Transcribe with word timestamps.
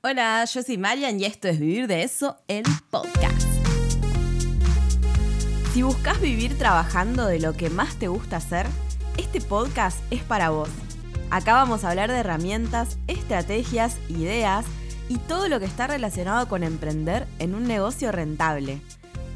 Hola, 0.00 0.44
yo 0.44 0.62
soy 0.62 0.78
Marian 0.78 1.18
y 1.18 1.24
esto 1.24 1.48
es 1.48 1.58
Vivir 1.58 1.88
de 1.88 2.04
Eso, 2.04 2.36
el 2.46 2.62
podcast. 2.88 3.42
Si 5.74 5.82
buscas 5.82 6.20
vivir 6.20 6.56
trabajando 6.56 7.26
de 7.26 7.40
lo 7.40 7.54
que 7.54 7.68
más 7.68 7.96
te 7.96 8.06
gusta 8.06 8.36
hacer, 8.36 8.68
este 9.16 9.40
podcast 9.40 9.98
es 10.12 10.22
para 10.22 10.50
vos. 10.50 10.68
Acá 11.30 11.54
vamos 11.54 11.82
a 11.82 11.90
hablar 11.90 12.12
de 12.12 12.18
herramientas, 12.18 12.96
estrategias, 13.08 13.96
ideas 14.08 14.64
y 15.08 15.18
todo 15.18 15.48
lo 15.48 15.58
que 15.58 15.66
está 15.66 15.88
relacionado 15.88 16.46
con 16.46 16.62
emprender 16.62 17.26
en 17.40 17.56
un 17.56 17.64
negocio 17.64 18.12
rentable. 18.12 18.80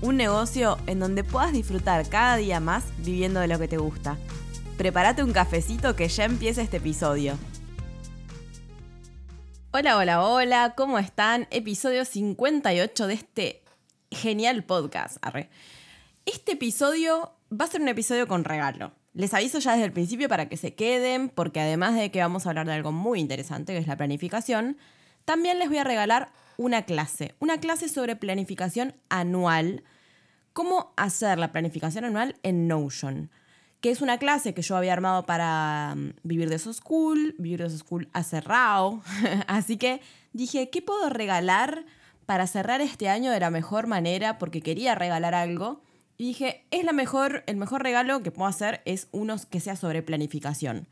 Un 0.01 0.17
negocio 0.17 0.79
en 0.87 1.01
donde 1.01 1.25
puedas 1.25 1.53
disfrutar 1.53 2.09
cada 2.09 2.37
día 2.37 2.61
más 2.61 2.85
viviendo 2.99 3.41
de 3.41 3.49
lo 3.49 3.59
que 3.59 3.67
te 3.67 3.79
gusta. 3.79 4.17
Prepárate 4.79 5.25
un 5.25 5.33
cafecito 5.33 5.97
que 5.97 6.07
ya 6.07 6.25
empieza 6.25 6.63
este 6.63 6.77
episodio. 6.77 7.37
Hola, 9.75 9.97
hola, 9.97 10.23
hola, 10.23 10.75
¿cómo 10.77 10.99
están? 10.99 11.49
Episodio 11.51 12.05
58 12.05 13.07
de 13.07 13.15
este 13.15 13.63
genial 14.11 14.65
podcast. 14.65 15.17
Este 16.27 16.53
episodio 16.53 17.33
va 17.51 17.65
a 17.65 17.69
ser 17.69 17.81
un 17.81 17.89
episodio 17.89 18.29
con 18.29 18.45
regalo. 18.45 18.93
Les 19.15 19.33
aviso 19.33 19.61
ya 19.61 19.73
desde 19.73 19.87
el 19.87 19.93
principio 19.95 20.29
para 20.29 20.51
que 20.51 20.59
se 20.59 20.75
queden, 20.75 21.31
porque 21.31 21.61
además 21.61 21.95
de 21.95 22.11
que 22.11 22.21
vamos 22.21 22.45
a 22.45 22.51
hablar 22.51 22.67
de 22.67 22.75
algo 22.75 22.93
muy 22.93 23.19
interesante, 23.19 23.73
que 23.73 23.79
es 23.79 23.87
la 23.87 23.97
planificación, 23.97 24.77
también 25.25 25.59
les 25.59 25.71
voy 25.71 25.79
a 25.79 25.85
regalar 25.85 26.33
una 26.59 26.83
clase, 26.83 27.35
una 27.39 27.57
clase 27.57 27.89
sobre 27.89 28.15
planificación 28.15 28.95
anual, 29.09 29.85
cómo 30.53 30.93
hacer 30.99 31.39
la 31.39 31.51
planificación 31.51 32.05
anual 32.05 32.37
en 32.43 32.69
Notion 32.69 33.31
que 33.83 33.91
es 33.91 34.01
una 34.01 34.17
clase 34.19 34.55
que 34.55 34.63
yo 34.63 34.77
había 34.77 34.93
armado 34.93 35.27
para 35.27 35.95
mm, 35.97 36.13
Vivir 36.23 36.49
de 36.49 36.61
su 36.61 36.73
School. 36.73 37.35
Vivir 37.39 37.63
de 37.63 37.69
su 37.69 37.79
School 37.79 38.09
ha 38.13 38.23
cerrado. 38.23 39.03
Así 39.49 39.77
que 39.77 40.01
dije, 40.33 40.71
¿qué 40.71 40.81
puedo 40.81 41.11
regalar 41.11 41.85
para 42.25 42.47
cerrar 42.47 42.81
este 42.81 43.09
año 43.09 43.33
de 43.33 43.41
la 43.41 43.51
mejor 43.51 43.89
manera? 43.89 44.39
Porque 44.39 44.63
quería 44.63 44.95
regalar 44.95 45.35
algo. 45.35 45.83
Y 46.17 46.29
dije, 46.29 46.65
es 46.71 46.85
la 46.85 46.93
mejor, 46.93 47.43
el 47.49 47.57
mejor 47.57 47.83
regalo 47.83 48.23
que 48.23 48.31
puedo 48.31 48.49
hacer 48.49 48.83
es 48.85 49.09
uno 49.11 49.37
que 49.51 49.59
sea 49.59 49.75
sobre 49.75 50.03
planificación. 50.03 50.87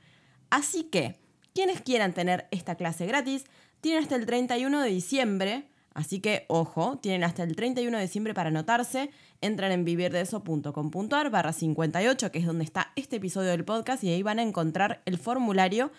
Así 0.51 0.83
que, 0.83 1.15
quienes 1.55 1.83
quieran 1.83 2.13
tener 2.13 2.49
esta 2.51 2.75
clase 2.75 3.07
gratis, 3.07 3.45
tienen 3.81 4.03
hasta 4.03 4.17
el 4.17 4.27
31 4.27 4.81
de 4.81 4.91
diciembre 4.91 5.71
Así 5.93 6.21
que, 6.21 6.45
ojo, 6.49 6.99
tienen 6.99 7.25
hasta 7.25 7.43
el 7.43 7.57
31 7.57 7.97
de 7.97 8.03
diciembre 8.05 8.33
para 8.33 8.49
anotarse. 8.49 9.11
Entran 9.41 9.73
en 9.73 9.85
vivirdeeso.com.ar 9.85 11.31
barra 11.31 11.53
58, 11.53 12.31
que 12.31 12.39
es 12.39 12.47
donde 12.47 12.65
está 12.65 12.93
este 12.97 13.17
episodio 13.17 13.51
del 13.51 13.65
podcast, 13.65 14.05
y 14.05 14.11
ahí 14.11 14.23
van 14.23 14.39
a 14.39 14.43
encontrar 14.43 15.03
el 15.07 15.17
formulario 15.17 15.91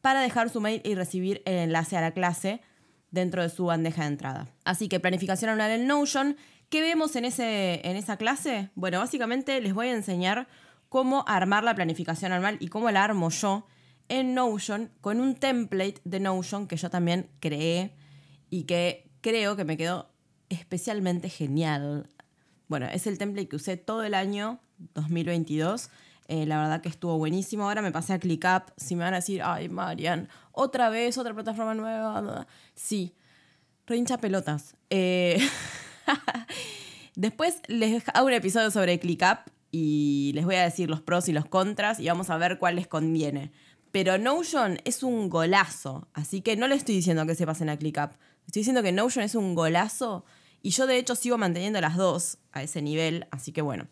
para 0.00 0.20
dejar 0.20 0.50
su 0.50 0.60
mail 0.60 0.80
y 0.84 0.94
recibir 0.94 1.42
el 1.44 1.54
enlace 1.54 1.96
a 1.96 2.00
la 2.00 2.12
clase 2.12 2.60
dentro 3.10 3.42
de 3.42 3.48
su 3.48 3.66
bandeja 3.66 4.02
de 4.02 4.08
entrada. 4.08 4.48
Así 4.64 4.88
que 4.88 5.00
planificación 5.00 5.50
anual 5.50 5.70
en 5.70 5.86
Notion. 5.86 6.36
¿Qué 6.68 6.80
vemos 6.80 7.16
en, 7.16 7.24
ese, 7.24 7.80
en 7.88 7.96
esa 7.96 8.16
clase? 8.16 8.70
Bueno, 8.74 8.98
básicamente 8.98 9.60
les 9.60 9.74
voy 9.74 9.88
a 9.88 9.94
enseñar 9.94 10.48
cómo 10.88 11.24
armar 11.26 11.64
la 11.64 11.74
planificación 11.74 12.32
anual 12.32 12.56
y 12.60 12.68
cómo 12.68 12.90
la 12.90 13.04
armo 13.04 13.30
yo 13.30 13.66
en 14.08 14.34
Notion 14.34 14.90
con 15.00 15.20
un 15.20 15.34
template 15.34 16.00
de 16.04 16.20
Notion 16.20 16.66
que 16.66 16.76
yo 16.76 16.90
también 16.90 17.30
creé 17.40 17.94
y 18.50 18.64
que 18.64 19.10
creo 19.20 19.56
que 19.56 19.64
me 19.64 19.76
quedó 19.76 20.10
especialmente 20.48 21.28
genial. 21.28 22.08
Bueno, 22.68 22.86
es 22.86 23.06
el 23.06 23.18
template 23.18 23.48
que 23.48 23.56
usé 23.56 23.76
todo 23.76 24.04
el 24.04 24.14
año 24.14 24.60
2022. 24.94 25.90
Eh, 26.28 26.44
la 26.44 26.60
verdad 26.60 26.82
que 26.82 26.90
estuvo 26.90 27.16
buenísimo. 27.16 27.64
Ahora 27.64 27.80
me 27.80 27.90
pasé 27.90 28.12
a 28.12 28.18
ClickUp. 28.18 28.70
Si 28.76 28.94
me 28.94 29.04
van 29.04 29.14
a 29.14 29.16
decir, 29.16 29.40
ay, 29.42 29.70
Marian, 29.70 30.28
otra 30.52 30.90
vez, 30.90 31.16
otra 31.16 31.34
plataforma 31.34 31.74
nueva. 31.74 32.46
Sí, 32.74 33.14
rincha 33.86 34.18
pelotas. 34.18 34.76
Eh, 34.90 35.38
después 37.16 37.62
les 37.68 38.04
hago 38.12 38.26
un 38.26 38.34
episodio 38.34 38.70
sobre 38.70 39.00
ClickUp 39.00 39.38
y 39.70 40.32
les 40.34 40.44
voy 40.44 40.56
a 40.56 40.64
decir 40.64 40.90
los 40.90 41.00
pros 41.00 41.28
y 41.28 41.32
los 41.32 41.46
contras 41.46 41.98
y 42.00 42.08
vamos 42.08 42.28
a 42.28 42.36
ver 42.36 42.58
cuál 42.58 42.76
les 42.76 42.86
conviene. 42.86 43.50
Pero 43.90 44.18
Notion 44.18 44.78
es 44.84 45.02
un 45.02 45.30
golazo, 45.30 46.08
así 46.12 46.42
que 46.42 46.56
no 46.56 46.68
le 46.68 46.74
estoy 46.74 46.94
diciendo 46.94 47.24
que 47.24 47.34
se 47.34 47.46
pasen 47.46 47.70
a 47.70 47.78
ClickUp. 47.78 48.12
Estoy 48.46 48.60
diciendo 48.60 48.82
que 48.82 48.92
Notion 48.92 49.24
es 49.24 49.34
un 49.34 49.54
golazo 49.54 50.26
y 50.62 50.70
yo 50.70 50.86
de 50.86 50.98
hecho 50.98 51.14
sigo 51.14 51.38
manteniendo 51.38 51.80
las 51.80 51.96
dos 51.96 52.38
a 52.52 52.62
ese 52.62 52.82
nivel, 52.82 53.26
así 53.30 53.52
que 53.52 53.62
bueno. 53.62 53.88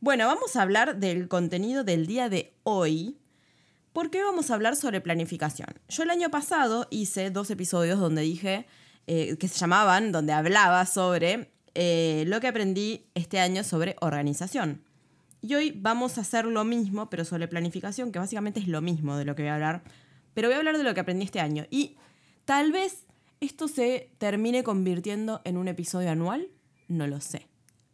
Bueno, 0.00 0.26
vamos 0.26 0.56
a 0.56 0.62
hablar 0.62 0.96
del 0.96 1.28
contenido 1.28 1.84
del 1.84 2.06
día 2.06 2.28
de 2.28 2.54
hoy. 2.62 3.18
¿Por 3.92 4.10
qué 4.10 4.22
vamos 4.22 4.50
a 4.50 4.54
hablar 4.54 4.76
sobre 4.76 5.00
planificación? 5.00 5.68
Yo 5.88 6.02
el 6.02 6.10
año 6.10 6.30
pasado 6.30 6.86
hice 6.90 7.30
dos 7.30 7.50
episodios 7.50 7.98
donde 7.98 8.22
dije, 8.22 8.66
eh, 9.06 9.36
que 9.36 9.48
se 9.48 9.58
llamaban, 9.58 10.12
donde 10.12 10.32
hablaba 10.32 10.86
sobre 10.86 11.50
eh, 11.74 12.24
lo 12.26 12.40
que 12.40 12.48
aprendí 12.48 13.06
este 13.14 13.40
año 13.40 13.62
sobre 13.64 13.96
organización. 14.00 14.82
Y 15.42 15.54
hoy 15.54 15.72
vamos 15.74 16.18
a 16.18 16.22
hacer 16.22 16.44
lo 16.44 16.64
mismo, 16.64 17.10
pero 17.10 17.24
sobre 17.24 17.48
planificación, 17.48 18.12
que 18.12 18.18
básicamente 18.18 18.60
es 18.60 18.68
lo 18.68 18.80
mismo 18.80 19.16
de 19.16 19.24
lo 19.24 19.34
que 19.34 19.42
voy 19.42 19.50
a 19.50 19.54
hablar. 19.54 19.82
Pero 20.34 20.48
voy 20.48 20.54
a 20.54 20.58
hablar 20.58 20.76
de 20.78 20.84
lo 20.84 20.94
que 20.94 21.00
aprendí 21.00 21.24
este 21.24 21.40
año. 21.40 21.66
Y 21.70 21.96
tal 22.44 22.72
vez 22.72 23.06
¿Esto 23.40 23.68
se 23.68 24.12
termine 24.18 24.62
convirtiendo 24.62 25.40
en 25.44 25.56
un 25.56 25.66
episodio 25.66 26.10
anual? 26.10 26.48
No 26.88 27.06
lo 27.06 27.22
sé. 27.22 27.46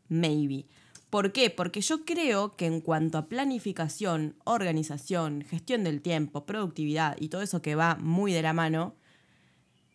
Maybe. 0.08 0.66
¿Por 1.08 1.30
qué? 1.32 1.50
Porque 1.50 1.82
yo 1.82 2.04
creo 2.04 2.56
que 2.56 2.66
en 2.66 2.80
cuanto 2.80 3.16
a 3.16 3.28
planificación, 3.28 4.34
organización, 4.42 5.42
gestión 5.42 5.84
del 5.84 6.02
tiempo, 6.02 6.46
productividad 6.46 7.16
y 7.20 7.28
todo 7.28 7.42
eso 7.42 7.62
que 7.62 7.76
va 7.76 7.96
muy 8.00 8.32
de 8.32 8.42
la 8.42 8.54
mano, 8.54 8.96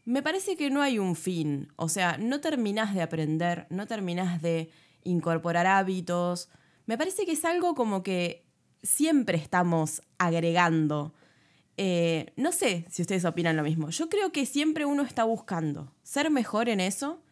me 0.06 0.24
parece 0.24 0.56
que 0.56 0.70
no 0.70 0.82
hay 0.82 1.00
un 1.00 1.18
fin. 1.18 1.68
O 1.76 1.90
sea, 1.90 2.18
no 2.18 2.40
terminás 2.40 2.96
de 2.96 3.02
aprender, 3.02 3.68
no 3.70 3.88
terminás 3.88 4.42
de 4.42 4.72
incorporar 5.04 5.68
hábitos. 5.68 6.48
Me 6.86 6.98
parece 6.98 7.26
que 7.26 7.34
es 7.34 7.44
algo 7.44 7.76
como 7.76 8.04
que 8.04 8.46
siempre 8.84 9.38
estamos 9.38 10.02
agregando 10.18 11.14
eh, 11.84 12.32
no 12.36 12.52
sé 12.52 12.86
si 12.92 13.02
ustedes 13.02 13.26
opinan 13.26 13.58
lo 13.58 13.64
mismo. 13.64 13.90
Yo 13.90 14.08
creo 14.08 14.32
que 14.32 14.46
siempre 14.46 14.86
uno 14.86 15.02
está 15.02 15.24
buscando 15.24 15.92
ser 16.04 16.30
mejor 16.30 16.70
en 16.70 16.80
eso, 16.80 17.24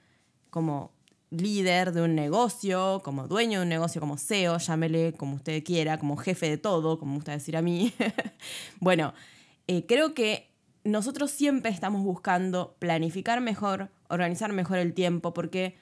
como 0.49 0.91
líder 1.29 1.91
de 1.91 2.01
un 2.01 2.15
negocio, 2.15 2.99
como 3.03 3.27
dueño 3.27 3.59
de 3.59 3.63
un 3.65 3.69
negocio, 3.69 4.01
como 4.01 4.17
CEO, 4.17 4.57
llámele 4.57 5.13
como 5.13 5.35
usted 5.35 5.63
quiera, 5.63 5.99
como 5.99 6.17
jefe 6.17 6.49
de 6.49 6.57
todo, 6.57 6.97
como 6.97 7.13
gusta 7.13 7.31
decir 7.33 7.55
a 7.57 7.61
mí. 7.61 7.93
bueno, 8.79 9.13
eh, 9.67 9.85
creo 9.85 10.15
que 10.15 10.49
nosotros 10.83 11.29
siempre 11.29 11.69
estamos 11.69 12.03
buscando 12.03 12.75
planificar 12.79 13.41
mejor, 13.41 13.91
organizar 14.07 14.51
mejor 14.51 14.79
el 14.79 14.95
tiempo, 14.95 15.31
porque 15.31 15.77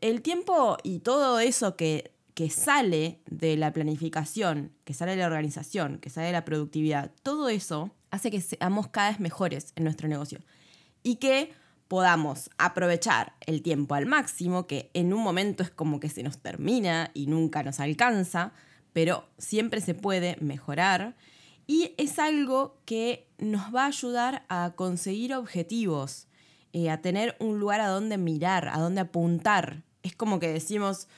el 0.00 0.22
tiempo 0.22 0.76
y 0.82 0.98
todo 0.98 1.38
eso 1.38 1.76
que 1.76 2.18
que 2.34 2.50
sale 2.50 3.20
de 3.28 3.56
la 3.56 3.72
planificación, 3.72 4.72
que 4.84 4.94
sale 4.94 5.10
de 5.12 5.16
la 5.16 5.26
organización, 5.26 5.98
que 5.98 6.08
sale 6.08 6.28
de 6.28 6.32
la 6.34 6.44
productividad, 6.44 7.10
todo 7.24 7.48
eso 7.48 7.90
hace 8.10 8.30
que 8.30 8.40
seamos 8.40 8.88
cada 8.88 9.10
vez 9.10 9.20
mejores 9.20 9.72
en 9.76 9.84
nuestro 9.84 10.08
negocio 10.08 10.40
y 11.02 11.16
que 11.16 11.52
podamos 11.88 12.50
aprovechar 12.58 13.32
el 13.46 13.62
tiempo 13.62 13.94
al 13.94 14.06
máximo, 14.06 14.66
que 14.66 14.90
en 14.94 15.12
un 15.12 15.22
momento 15.22 15.62
es 15.62 15.70
como 15.70 16.00
que 16.00 16.10
se 16.10 16.22
nos 16.22 16.38
termina 16.38 17.10
y 17.14 17.26
nunca 17.26 17.62
nos 17.62 17.80
alcanza, 17.80 18.52
pero 18.92 19.28
siempre 19.38 19.80
se 19.80 19.94
puede 19.94 20.36
mejorar 20.40 21.16
y 21.66 21.94
es 21.98 22.18
algo 22.18 22.80
que 22.84 23.28
nos 23.38 23.74
va 23.74 23.84
a 23.84 23.88
ayudar 23.88 24.44
a 24.48 24.72
conseguir 24.74 25.34
objetivos, 25.34 26.26
eh, 26.72 26.90
a 26.90 27.02
tener 27.02 27.36
un 27.40 27.58
lugar 27.58 27.80
a 27.80 27.88
donde 27.88 28.16
mirar, 28.18 28.68
a 28.68 28.78
donde 28.78 29.02
apuntar. 29.02 29.82
Es 30.02 30.16
como 30.16 30.40
que 30.40 30.48
decimos, 30.48 31.08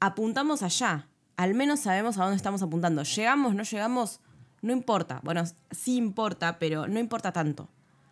apuntamos 0.00 0.62
allá. 0.62 1.08
Al 1.36 1.54
menos 1.54 1.80
sabemos 1.80 2.18
a 2.18 2.22
dónde 2.22 2.36
estamos 2.36 2.62
apuntando. 2.62 3.04
Llegamos, 3.04 3.54
no 3.54 3.62
llegamos, 3.62 4.20
no 4.62 4.72
importa. 4.72 5.20
Bueno, 5.22 5.44
sí 5.70 5.96
importa, 5.96 6.58
pero 6.58 6.88
no 6.88 6.98
importa 6.98 7.32
tanto. 7.32 7.68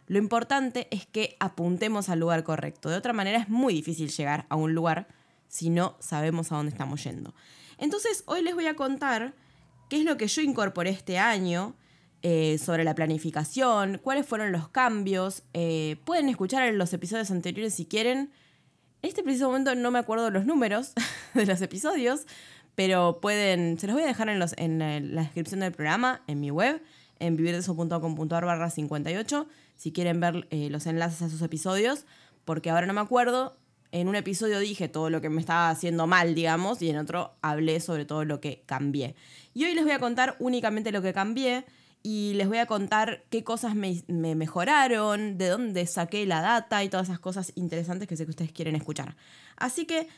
Lo 0.07 0.19
importante 0.19 0.89
es 0.91 1.07
que 1.07 1.37
apuntemos 1.39 2.09
al 2.09 2.19
lugar 2.19 2.43
correcto. 2.43 2.91
De 2.91 2.97
otra 2.97 3.13
manera 3.13 3.39
es 3.39 3.49
muy 3.49 3.73
difícil 3.73 4.11
llegar 4.11 4.47
a 4.49 4.57
un 4.57 4.75
lugar 4.75 5.07
si 5.47 5.71
no 5.71 5.97
sabemos 6.01 6.51
a 6.51 6.57
dónde 6.57 6.73
estamos 6.73 7.03
yendo. 7.05 7.33
Entonces, 7.79 8.25
hoy 8.27 8.43
les 8.43 8.55
voy 8.55 8.67
a 8.67 8.75
contar 8.75 9.35
qué 9.89 9.99
es 9.99 10.05
lo 10.05 10.17
que 10.17 10.27
yo 10.27 10.43
incorporé 10.43 10.91
este 10.91 11.19
año 11.19 11.77
eh, 12.23 12.59
sobre 12.59 12.85
la 12.85 12.95
planificación, 12.95 13.99
cuáles 14.03 14.27
fueron 14.27 14.53
los 14.53 14.69
cambios. 14.69 15.45
Eh, 15.55 15.97
pueden 16.05 16.29
escuchar 16.29 16.73
los 16.75 16.93
episodios 16.93 17.31
anteriores 17.31 17.75
si 17.75 17.87
quieren. 17.87 18.33
En 19.03 19.09
este 19.09 19.23
preciso 19.23 19.47
momento 19.47 19.75
no 19.75 19.91
me 19.91 19.99
acuerdo 19.99 20.31
los 20.31 20.45
números 20.45 20.93
de 21.35 21.47
los 21.47 21.63
episodios, 21.63 22.27
pero 22.75 23.21
pueden, 23.21 23.79
se 23.79 23.87
los 23.87 23.95
voy 23.95 24.05
a 24.05 24.07
dejar 24.07 24.29
en, 24.29 24.39
los, 24.39 24.55
en 24.57 24.79
la 25.15 25.23
descripción 25.23 25.61
del 25.61 25.73
programa, 25.73 26.23
en 26.27 26.41
mi 26.41 26.51
web, 26.51 26.83
en 27.19 27.37
vivirdeso.com.ar 27.37 28.45
barra 28.45 28.71
58, 28.71 29.47
si 29.77 29.93
quieren 29.93 30.21
ver 30.21 30.47
eh, 30.51 30.69
los 30.71 30.87
enlaces 30.87 31.23
a 31.23 31.27
esos 31.27 31.43
episodios, 31.43 32.07
porque 32.45 32.71
ahora 32.71 32.87
no 32.87 32.93
me 32.93 33.01
acuerdo. 33.01 33.57
En 33.93 34.07
un 34.07 34.15
episodio 34.15 34.61
dije 34.61 34.89
todo 34.89 35.11
lo 35.11 35.21
que 35.21 35.29
me 35.29 35.41
estaba 35.41 35.69
haciendo 35.69 36.07
mal, 36.07 36.35
digamos, 36.35 36.81
y 36.81 36.91
en 36.91 36.99
otro 36.99 37.35
hablé 37.43 37.81
sobre 37.81 38.05
todo 38.05 38.25
lo 38.25 38.41
que 38.41 38.63
cambié. 38.65 39.17
Y 39.53 39.65
hoy 39.65 39.75
les 39.75 39.85
voy 39.85 39.93
a 39.93 39.99
contar 39.99 40.37
únicamente 40.39 40.93
lo 40.93 41.03
que 41.03 41.13
cambié 41.13 41.65
y 42.03 42.33
les 42.35 42.49
voy 42.49 42.59
a 42.59 42.67
contar 42.67 43.25
qué 43.31 43.45
cosas 43.45 43.75
me, 43.75 44.03
mejoraron, 44.09 45.37
de 45.37 45.49
dónde 45.49 45.87
saqué 45.87 46.25
la 46.25 46.41
data 46.41 46.83
y 46.83 46.89
todas 46.89 47.09
esas 47.09 47.19
cosas 47.19 47.53
interesantes 47.57 48.09
que 48.09 48.17
sé 48.17 48.25
que 48.25 48.31
ustedes 48.31 48.53
quieren 48.53 48.75
escuchar. 48.75 49.17
Así 49.57 49.85
que, 49.85 50.09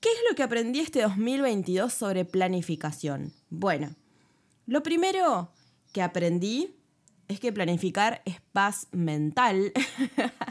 ¿qué 0.00 0.08
es 0.08 0.18
lo 0.28 0.34
que 0.34 0.42
aprendí 0.42 0.80
este 0.80 1.02
2022 1.02 1.92
sobre 1.92 2.24
planificación? 2.24 3.32
Bueno, 3.48 3.94
lo 4.66 4.82
primero 4.82 5.52
que 5.92 6.02
aprendí 6.02 6.76
es 7.28 7.40
que 7.40 7.52
planificar 7.52 8.22
es 8.24 8.40
paz 8.52 8.88
mental. 8.92 9.72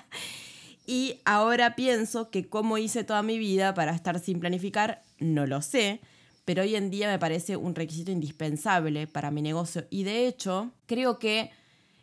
y 0.88 1.20
ahora 1.26 1.76
pienso 1.76 2.30
que 2.30 2.48
cómo 2.48 2.78
hice 2.78 3.04
toda 3.04 3.22
mi 3.24 3.38
vida 3.38 3.74
para 3.74 3.94
estar 3.94 4.20
sin 4.20 4.40
planificar, 4.40 5.02
no 5.20 5.46
lo 5.46 5.62
sé 5.62 6.02
pero 6.50 6.64
hoy 6.64 6.76
en 6.76 6.90
día 6.90 7.08
me 7.08 7.20
parece 7.20 7.58
un 7.58 7.76
requisito 7.76 8.12
indispensable 8.12 9.06
para 9.06 9.30
mi 9.30 9.44
negocio 9.44 9.86
y 9.92 10.02
de 10.02 10.26
hecho 10.26 10.72
creo 10.88 11.20
que 11.20 11.52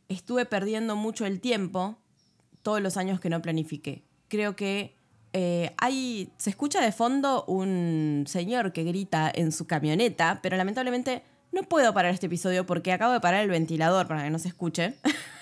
estuve 0.09 0.47
perdiendo 0.47 0.95
mucho 0.95 1.27
el 1.27 1.41
tiempo 1.41 1.99
todos 2.63 2.81
los 2.81 2.97
años 2.97 3.19
que 3.19 3.29
no 3.29 3.43
planifiqué. 3.43 4.05
Creo 4.29 4.55
que 4.55 4.96
eh, 5.33 5.73
hay, 5.79 6.31
se 6.37 6.51
escucha 6.51 6.81
de 6.81 6.93
fondo 6.93 7.45
un 7.47 8.25
señor 8.27 8.73
que 8.73 8.85
grita 8.85 9.31
en 9.35 9.53
su 9.53 9.67
camioneta, 9.67 10.41
pero 10.43 10.57
lamentablemente 10.57 11.23
no 11.53 11.63
puedo 11.63 11.93
parar 11.95 12.13
este 12.13 12.27
episodio 12.27 12.67
porque 12.67 12.93
acabo 12.93 13.13
de 13.13 13.21
parar 13.21 13.43
el 13.43 13.51
ventilador 13.51 14.07
para 14.07 14.25
que 14.25 14.31
no 14.31 14.39
se 14.39 14.49
escuche. 14.49 14.95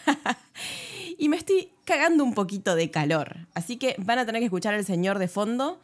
y 1.19 1.29
me 1.29 1.37
estoy 1.37 1.71
cagando 1.85 2.25
un 2.25 2.35
poquito 2.35 2.75
de 2.75 2.91
calor. 2.91 3.37
Así 3.55 3.77
que 3.77 3.97
van 3.99 4.19
a 4.19 4.27
tener 4.27 4.41
que 4.41 4.47
escuchar 4.47 4.75
al 4.75 4.85
señor 4.85 5.19
de 5.19 5.29
fondo 5.29 5.81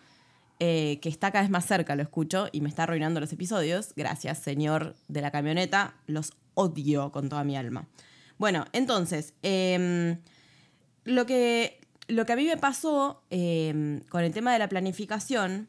eh, 0.63 0.99
que 1.01 1.09
está 1.09 1.31
cada 1.31 1.43
vez 1.43 1.51
más 1.51 1.65
cerca, 1.65 1.97
lo 1.97 2.03
escucho, 2.03 2.49
y 2.53 2.61
me 2.61 2.69
está 2.69 2.83
arruinando 2.83 3.19
los 3.19 3.33
episodios. 3.33 3.95
Gracias, 3.97 4.39
señor 4.39 4.95
de 5.09 5.23
la 5.23 5.31
camioneta. 5.31 5.95
Los 6.07 6.35
odio 6.53 7.13
con 7.13 7.31
toda 7.31 7.45
mi 7.45 7.57
alma. 7.57 7.89
Bueno, 8.37 8.67
entonces, 8.73 9.33
em, 9.43 10.19
lo, 11.05 11.25
que, 11.25 11.80
lo 12.11 12.27
que 12.27 12.33
a 12.33 12.37
mí 12.37 12.45
me 12.45 12.57
pasó 12.57 13.23
em, 13.31 14.01
con 14.09 14.23
el 14.23 14.33
tema 14.33 14.53
de 14.53 14.59
la 14.59 14.69
planificación 14.69 15.69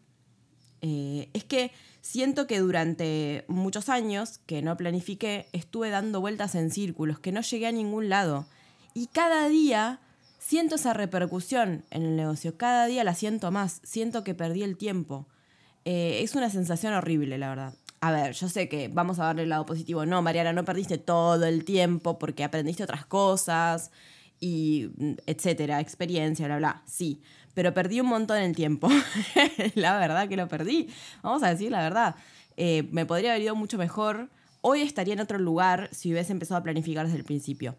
eh, 0.82 1.30
es 1.34 1.44
que 1.44 1.72
siento 2.02 2.48
que 2.48 2.60
durante 2.60 3.46
muchos 3.48 3.90
años 3.90 4.40
que 4.46 4.62
no 4.62 4.76
planifiqué, 4.78 5.48
estuve 5.54 5.90
dando 5.90 6.20
vueltas 6.22 6.56
en 6.56 6.72
círculos, 6.72 7.20
que 7.20 7.32
no 7.32 7.42
llegué 7.42 7.68
a 7.68 7.72
ningún 7.72 8.10
lado. 8.10 8.48
Y 8.94 9.08
cada 9.08 9.48
día 9.48 10.00
siento 10.40 10.76
esa 10.76 10.94
repercusión 10.94 11.86
en 11.92 12.04
el 12.04 12.16
negocio. 12.16 12.58
Cada 12.58 12.88
día 12.88 13.04
la 13.04 13.14
siento 13.14 13.52
más. 13.52 13.80
Siento 13.84 14.24
que 14.24 14.34
perdí 14.34 14.64
el 14.64 14.78
tiempo. 14.78 15.28
Eh, 15.86 16.22
es 16.24 16.36
una 16.36 16.50
sensación 16.50 16.94
horrible, 16.94 17.38
la 17.38 17.50
verdad. 17.50 17.74
A 18.02 18.12
ver, 18.12 18.34
yo 18.34 18.50
sé 18.50 18.68
que 18.68 18.88
vamos 18.88 19.20
a 19.20 19.26
darle 19.26 19.44
el 19.44 19.50
lado 19.50 19.66
positivo. 19.66 20.06
No, 20.08 20.24
Mariana, 20.24 20.54
no 20.54 20.66
perdiste 20.66 20.98
todo 20.98 21.46
el 21.46 21.64
tiempo 21.64 22.18
porque 22.18 22.44
aprendiste 22.44 22.84
otras 22.84 23.06
cosas 23.06 23.92
y 24.42 24.90
mm, 24.98 25.12
etcétera, 25.26 25.80
experiencia, 25.80 26.48
bla, 26.48 26.58
bla. 26.58 26.84
Sí, 26.86 27.22
pero 27.54 27.74
perdí 27.74 28.02
un 28.02 28.08
montón 28.08 28.38
el 28.38 28.54
tiempo. 28.54 28.90
la 29.76 29.98
verdad 29.98 30.28
que 30.28 30.36
lo 30.36 30.50
perdí. 30.50 30.90
Vamos 31.22 31.44
a 31.44 31.50
decir 31.50 31.72
la 31.72 31.80
verdad. 31.80 32.16
Eh, 32.58 32.90
me 32.92 33.06
podría 33.06 33.32
haber 33.32 33.44
ido 33.44 33.56
mucho 33.56 33.78
mejor. 33.78 34.30
Hoy 34.60 34.82
estaría 34.82 35.14
en 35.14 35.22
otro 35.22 35.40
lugar 35.40 35.90
si 35.94 36.12
hubiese 36.12 36.34
empezado 36.34 36.60
a 36.60 36.64
planificar 36.64 37.06
desde 37.06 37.20
el 37.20 37.24
principio. 37.24 37.78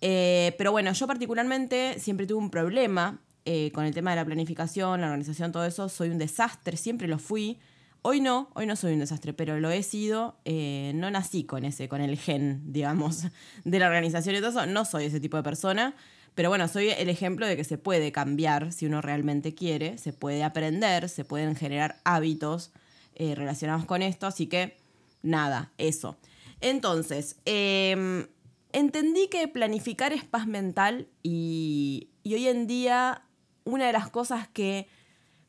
Eh, 0.00 0.54
pero 0.58 0.70
bueno, 0.70 0.92
yo 0.92 1.06
particularmente 1.06 1.98
siempre 1.98 2.26
tuve 2.26 2.38
un 2.38 2.50
problema 2.50 3.20
eh, 3.46 3.70
con 3.72 3.84
el 3.84 3.94
tema 3.94 4.10
de 4.10 4.16
la 4.16 4.24
planificación, 4.24 5.00
la 5.00 5.06
organización, 5.06 5.52
todo 5.52 5.64
eso. 5.64 5.88
Soy 5.88 6.10
un 6.10 6.18
desastre, 6.18 6.76
siempre 6.76 7.08
lo 7.08 7.18
fui. 7.18 7.58
Hoy 8.06 8.20
no, 8.20 8.50
hoy 8.52 8.66
no 8.66 8.76
soy 8.76 8.92
un 8.92 8.98
desastre, 8.98 9.32
pero 9.32 9.58
lo 9.60 9.70
he 9.70 9.82
sido. 9.82 10.36
Eh, 10.44 10.92
no 10.94 11.10
nací 11.10 11.44
con 11.44 11.64
ese, 11.64 11.88
con 11.88 12.02
el 12.02 12.18
gen, 12.18 12.60
digamos, 12.70 13.22
de 13.64 13.78
la 13.78 13.86
organización 13.86 14.34
y 14.34 14.40
todo 14.40 14.50
eso. 14.50 14.66
No 14.66 14.84
soy 14.84 15.06
ese 15.06 15.20
tipo 15.20 15.38
de 15.38 15.42
persona. 15.42 15.94
Pero 16.34 16.50
bueno, 16.50 16.68
soy 16.68 16.90
el 16.90 17.08
ejemplo 17.08 17.46
de 17.46 17.56
que 17.56 17.64
se 17.64 17.78
puede 17.78 18.12
cambiar 18.12 18.72
si 18.72 18.84
uno 18.84 19.00
realmente 19.00 19.54
quiere, 19.54 19.96
se 19.96 20.12
puede 20.12 20.44
aprender, 20.44 21.08
se 21.08 21.24
pueden 21.24 21.56
generar 21.56 21.96
hábitos 22.04 22.72
relacionados 23.16 23.86
con 23.86 24.02
esto. 24.02 24.26
Así 24.26 24.48
que, 24.48 24.76
nada, 25.22 25.72
eso. 25.78 26.18
Entonces, 26.60 27.36
em, 27.46 28.26
entendí 28.72 29.28
que 29.28 29.48
planificar 29.48 30.12
es 30.12 30.24
paz 30.24 30.46
mental 30.46 31.08
y, 31.22 32.08
hoy 32.26 32.48
en 32.48 32.66
día 32.66 33.22
una 33.64 33.86
de 33.86 33.92
las 33.94 34.10
cosas 34.10 34.46
que 34.48 34.88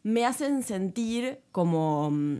me 0.06 0.24
hacen 0.24 0.62
sentir 0.62 1.40
como 1.52 2.12
mm, 2.12 2.38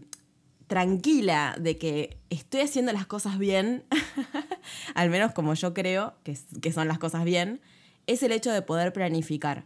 tranquila 0.68 1.56
de 1.60 1.80
que 1.80 2.20
estoy 2.30 2.62
haciendo 2.62 2.94
las 2.94 3.08
cosas 3.08 3.40
bien, 3.40 3.86
al 4.94 5.10
menos 5.10 5.32
como 5.32 5.56
yo 5.56 5.74
creo 5.74 6.14
que, 6.24 6.38
que, 6.62 6.72
son 6.72 6.88
las 6.88 7.00
cosas 7.00 7.24
bien, 7.24 7.62
es 8.06 8.22
el 8.22 8.34
hecho 8.34 8.52
de 8.52 8.62
poder 8.62 8.94
planificar. 8.94 9.66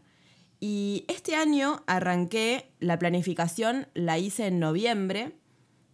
Y 0.62 1.04
este 1.10 1.36
año 1.36 1.84
arranqué 1.88 2.72
la 2.80 2.98
planificación, 2.98 3.88
la 3.94 4.18
hice 4.18 4.48
en 4.48 4.60
noviembre 4.60 5.36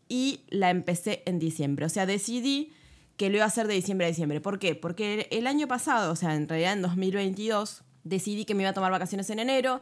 y 0.07 0.41
la 0.49 0.69
empecé 0.69 1.23
en 1.25 1.39
diciembre. 1.39 1.87
O 1.87 1.89
sea, 1.89 2.05
decidí 2.05 2.71
que 3.17 3.31
lo 3.31 3.37
iba 3.37 3.45
a 3.45 3.47
hacer 3.47 3.67
de 3.67 3.73
diciembre 3.73 4.05
a 4.05 4.09
diciembre. 4.09 4.41
¿Por 4.41 4.59
qué? 4.59 4.75
Porque 4.75 5.27
el 5.31 5.47
año 5.47 5.67
pasado, 5.67 6.11
o 6.11 6.15
sea, 6.15 6.35
en 6.35 6.47
realidad 6.47 6.73
en 6.73 6.83
2022, 6.83 7.83
decidí 8.03 8.45
que 8.45 8.53
me 8.53 8.61
iba 8.61 8.69
a 8.69 8.73
tomar 8.73 8.91
vacaciones 8.91 9.27
en 9.31 9.39
enero 9.39 9.81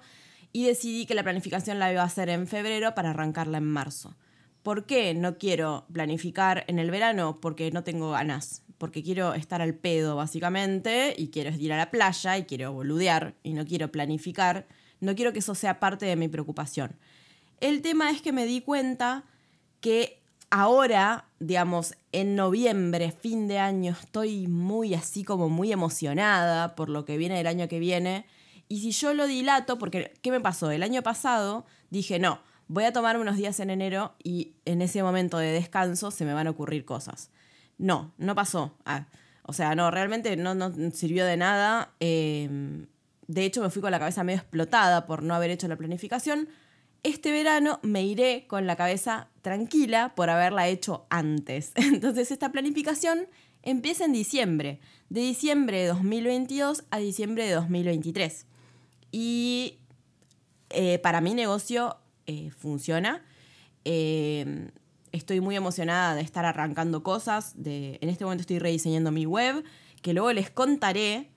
y 0.53 0.65
decidí 0.65 1.07
que 1.07 1.15
la 1.15 1.23
planificación 1.23 1.79
la 1.79 1.91
iba 1.91 2.03
a 2.03 2.05
hacer 2.05 2.29
en 2.29 2.47
febrero 2.47 2.93
para 2.93 3.09
arrancarla 3.09 3.57
en 3.57 3.65
marzo. 3.65 4.15
¿Por 4.61 4.85
qué 4.85 5.13
no 5.13 5.37
quiero 5.37 5.85
planificar 5.91 6.63
en 6.67 6.79
el 6.79 6.91
verano? 6.91 7.39
Porque 7.41 7.71
no 7.71 7.83
tengo 7.83 8.11
ganas. 8.11 8.63
Porque 8.77 9.03
quiero 9.03 9.33
estar 9.33 9.61
al 9.61 9.73
pedo, 9.73 10.15
básicamente, 10.15 11.13
y 11.17 11.29
quiero 11.29 11.49
ir 11.51 11.73
a 11.73 11.77
la 11.77 11.91
playa 11.91 12.37
y 12.37 12.43
quiero 12.43 12.71
boludear 12.71 13.33
y 13.43 13.53
no 13.53 13.65
quiero 13.65 13.91
planificar. 13.91 14.67
No 15.01 15.15
quiero 15.15 15.33
que 15.33 15.39
eso 15.39 15.55
sea 15.55 15.79
parte 15.79 16.05
de 16.05 16.15
mi 16.15 16.29
preocupación. 16.29 16.95
El 17.59 17.81
tema 17.81 18.11
es 18.11 18.21
que 18.21 18.31
me 18.31 18.45
di 18.45 18.61
cuenta 18.61 19.25
que 19.81 20.21
ahora, 20.49 21.25
digamos, 21.39 21.95
en 22.11 22.35
noviembre, 22.35 23.11
fin 23.11 23.47
de 23.47 23.57
año, 23.57 23.95
estoy 23.99 24.47
muy 24.47 24.93
así 24.93 25.23
como 25.23 25.49
muy 25.49 25.71
emocionada 25.71 26.75
por 26.75 26.89
lo 26.89 27.05
que 27.05 27.17
viene 27.17 27.37
del 27.37 27.47
año 27.47 27.67
que 27.67 27.79
viene. 27.79 28.25
Y 28.67 28.79
si 28.81 28.91
yo 28.91 29.13
lo 29.13 29.27
dilato, 29.27 29.77
porque 29.77 30.13
¿qué 30.21 30.31
me 30.31 30.39
pasó? 30.39 30.71
El 30.71 30.83
año 30.83 31.03
pasado 31.03 31.65
dije, 31.89 32.19
no, 32.19 32.39
voy 32.67 32.85
a 32.85 32.93
tomar 32.93 33.17
unos 33.17 33.37
días 33.37 33.59
en 33.59 33.69
enero 33.69 34.15
y 34.23 34.53
en 34.65 34.81
ese 34.81 35.03
momento 35.03 35.37
de 35.37 35.51
descanso 35.51 36.11
se 36.11 36.25
me 36.25 36.33
van 36.33 36.47
a 36.47 36.51
ocurrir 36.51 36.85
cosas. 36.85 37.29
No, 37.77 38.13
no 38.17 38.35
pasó. 38.35 38.77
Ah, 38.85 39.07
o 39.43 39.53
sea, 39.53 39.75
no, 39.75 39.91
realmente 39.91 40.37
no, 40.37 40.55
no 40.55 40.71
sirvió 40.91 41.25
de 41.25 41.37
nada. 41.37 41.93
Em, 41.99 42.87
de 43.27 43.45
hecho, 43.45 43.61
me 43.61 43.69
fui 43.69 43.81
con 43.81 43.91
la 43.91 43.99
cabeza 43.99 44.23
medio 44.23 44.39
explotada 44.39 45.05
por 45.05 45.23
no 45.23 45.35
haber 45.35 45.51
hecho 45.51 45.67
la 45.67 45.75
planificación 45.75 46.47
este 47.03 47.33
verano 47.33 47.79
me 47.83 48.03
iré 48.03 48.45
con 48.47 48.65
la 48.65 48.77
cabeza 48.77 49.27
tranquila 49.41 50.13
por 50.15 50.29
haberla 50.29 50.69
hecho 50.69 51.05
antes. 51.09 51.73
Entonces 51.75 52.31
esta 52.31 52.51
planificación 52.51 53.27
empieza 53.61 54.05
en 54.05 54.13
diciembre, 54.13 54.79
de 55.09 55.21
diciembre 55.21 55.81
de 55.81 55.87
2022 55.87 56.85
a 56.89 56.97
diciembre 56.97 57.45
de 57.45 57.53
2023. 57.53 58.45
Y 59.13 59.77
eh, 60.71 60.99
para 60.99 61.21
mi 61.21 61.33
negocio 61.35 61.97
eh, 62.25 62.49
funciona. 62.49 63.23
Eh, 63.85 64.71
estoy 65.11 65.39
muy 65.39 65.55
emocionada 65.55 66.15
de 66.15 66.21
estar 66.21 66.43
arrancando 66.43 67.03
cosas. 67.03 67.53
De, 67.55 67.99
en 68.01 68.09
este 68.09 68.25
momento 68.25 68.41
estoy 68.41 68.59
rediseñando 68.59 69.11
mi 69.11 69.25
web, 69.25 69.63
que 70.01 70.13
luego 70.13 70.33
les 70.33 70.49
contaré 70.49 71.29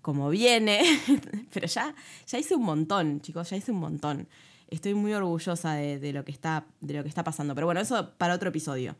cómo 0.00 0.30
viene. 0.30 0.82
Pero 1.52 1.66
ya, 1.66 1.94
ya 2.26 2.38
hice 2.38 2.56
un 2.56 2.64
montón, 2.64 3.20
chicos, 3.20 3.50
ya 3.50 3.56
hice 3.56 3.70
un 3.70 3.78
montón 3.78 4.26
estoy 4.70 4.94
muy 4.94 5.12
orgullosa 5.14 5.74
de, 5.74 6.12
lo 6.12 6.24
que 6.24 6.32
está, 6.32 6.66
de 6.80 6.94
lo 6.94 7.02
que 7.02 7.08
está 7.08 7.24
pasando. 7.24 7.54
Pero 7.54 7.66
bueno, 7.66 7.80
eso 7.80 8.12
para 8.18 8.34
otro 8.34 8.50
episodio. 8.50 8.96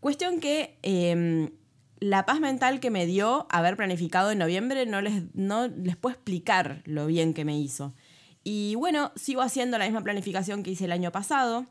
Cuestión 0.00 0.40
que 0.40 0.78
em, 0.82 1.50
la 1.98 2.26
paz 2.26 2.40
mental 2.40 2.80
que 2.80 2.90
me 2.90 3.06
dio 3.06 3.46
haber 3.50 3.76
planificado 3.76 4.30
en 4.30 4.38
noviembre 4.38 4.86
no 4.86 5.00
les, 5.00 5.34
no 5.34 5.68
les 5.68 5.96
puedo 5.96 6.14
explicar 6.14 6.82
lo 6.84 7.06
bien 7.06 7.34
que 7.34 7.44
me 7.44 7.58
hizo. 7.58 7.94
Y 8.44 8.74
bueno, 8.76 9.12
sigo 9.16 9.42
haciendo 9.42 9.78
la 9.78 9.86
misma 9.86 10.04
planificación 10.04 10.62
que 10.62 10.70
hice 10.70 10.84
el 10.84 10.92
año 10.92 11.10
pasado. 11.10 11.66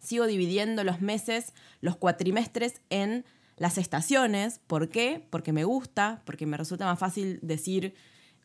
Sigo 0.00 0.26
dividiendo 0.26 0.84
los 0.84 1.00
meses, 1.00 1.52
los 1.80 1.96
cuatrimestres 1.96 2.80
en 2.90 3.24
las 3.56 3.78
estaciones. 3.78 4.60
¿Por 4.66 4.88
qué? 4.88 5.26
Porque 5.30 5.52
me 5.52 5.64
gusta, 5.64 6.22
porque 6.24 6.46
me 6.46 6.56
resulta 6.56 6.86
más 6.86 6.98
fácil 6.98 7.38
decir 7.42 7.94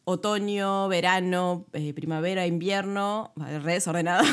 otoño, 0.03 0.87
verano, 0.87 1.65
eh, 1.73 1.93
primavera, 1.93 2.45
invierno, 2.45 3.33
re 3.35 3.73
desordenado. 3.73 4.23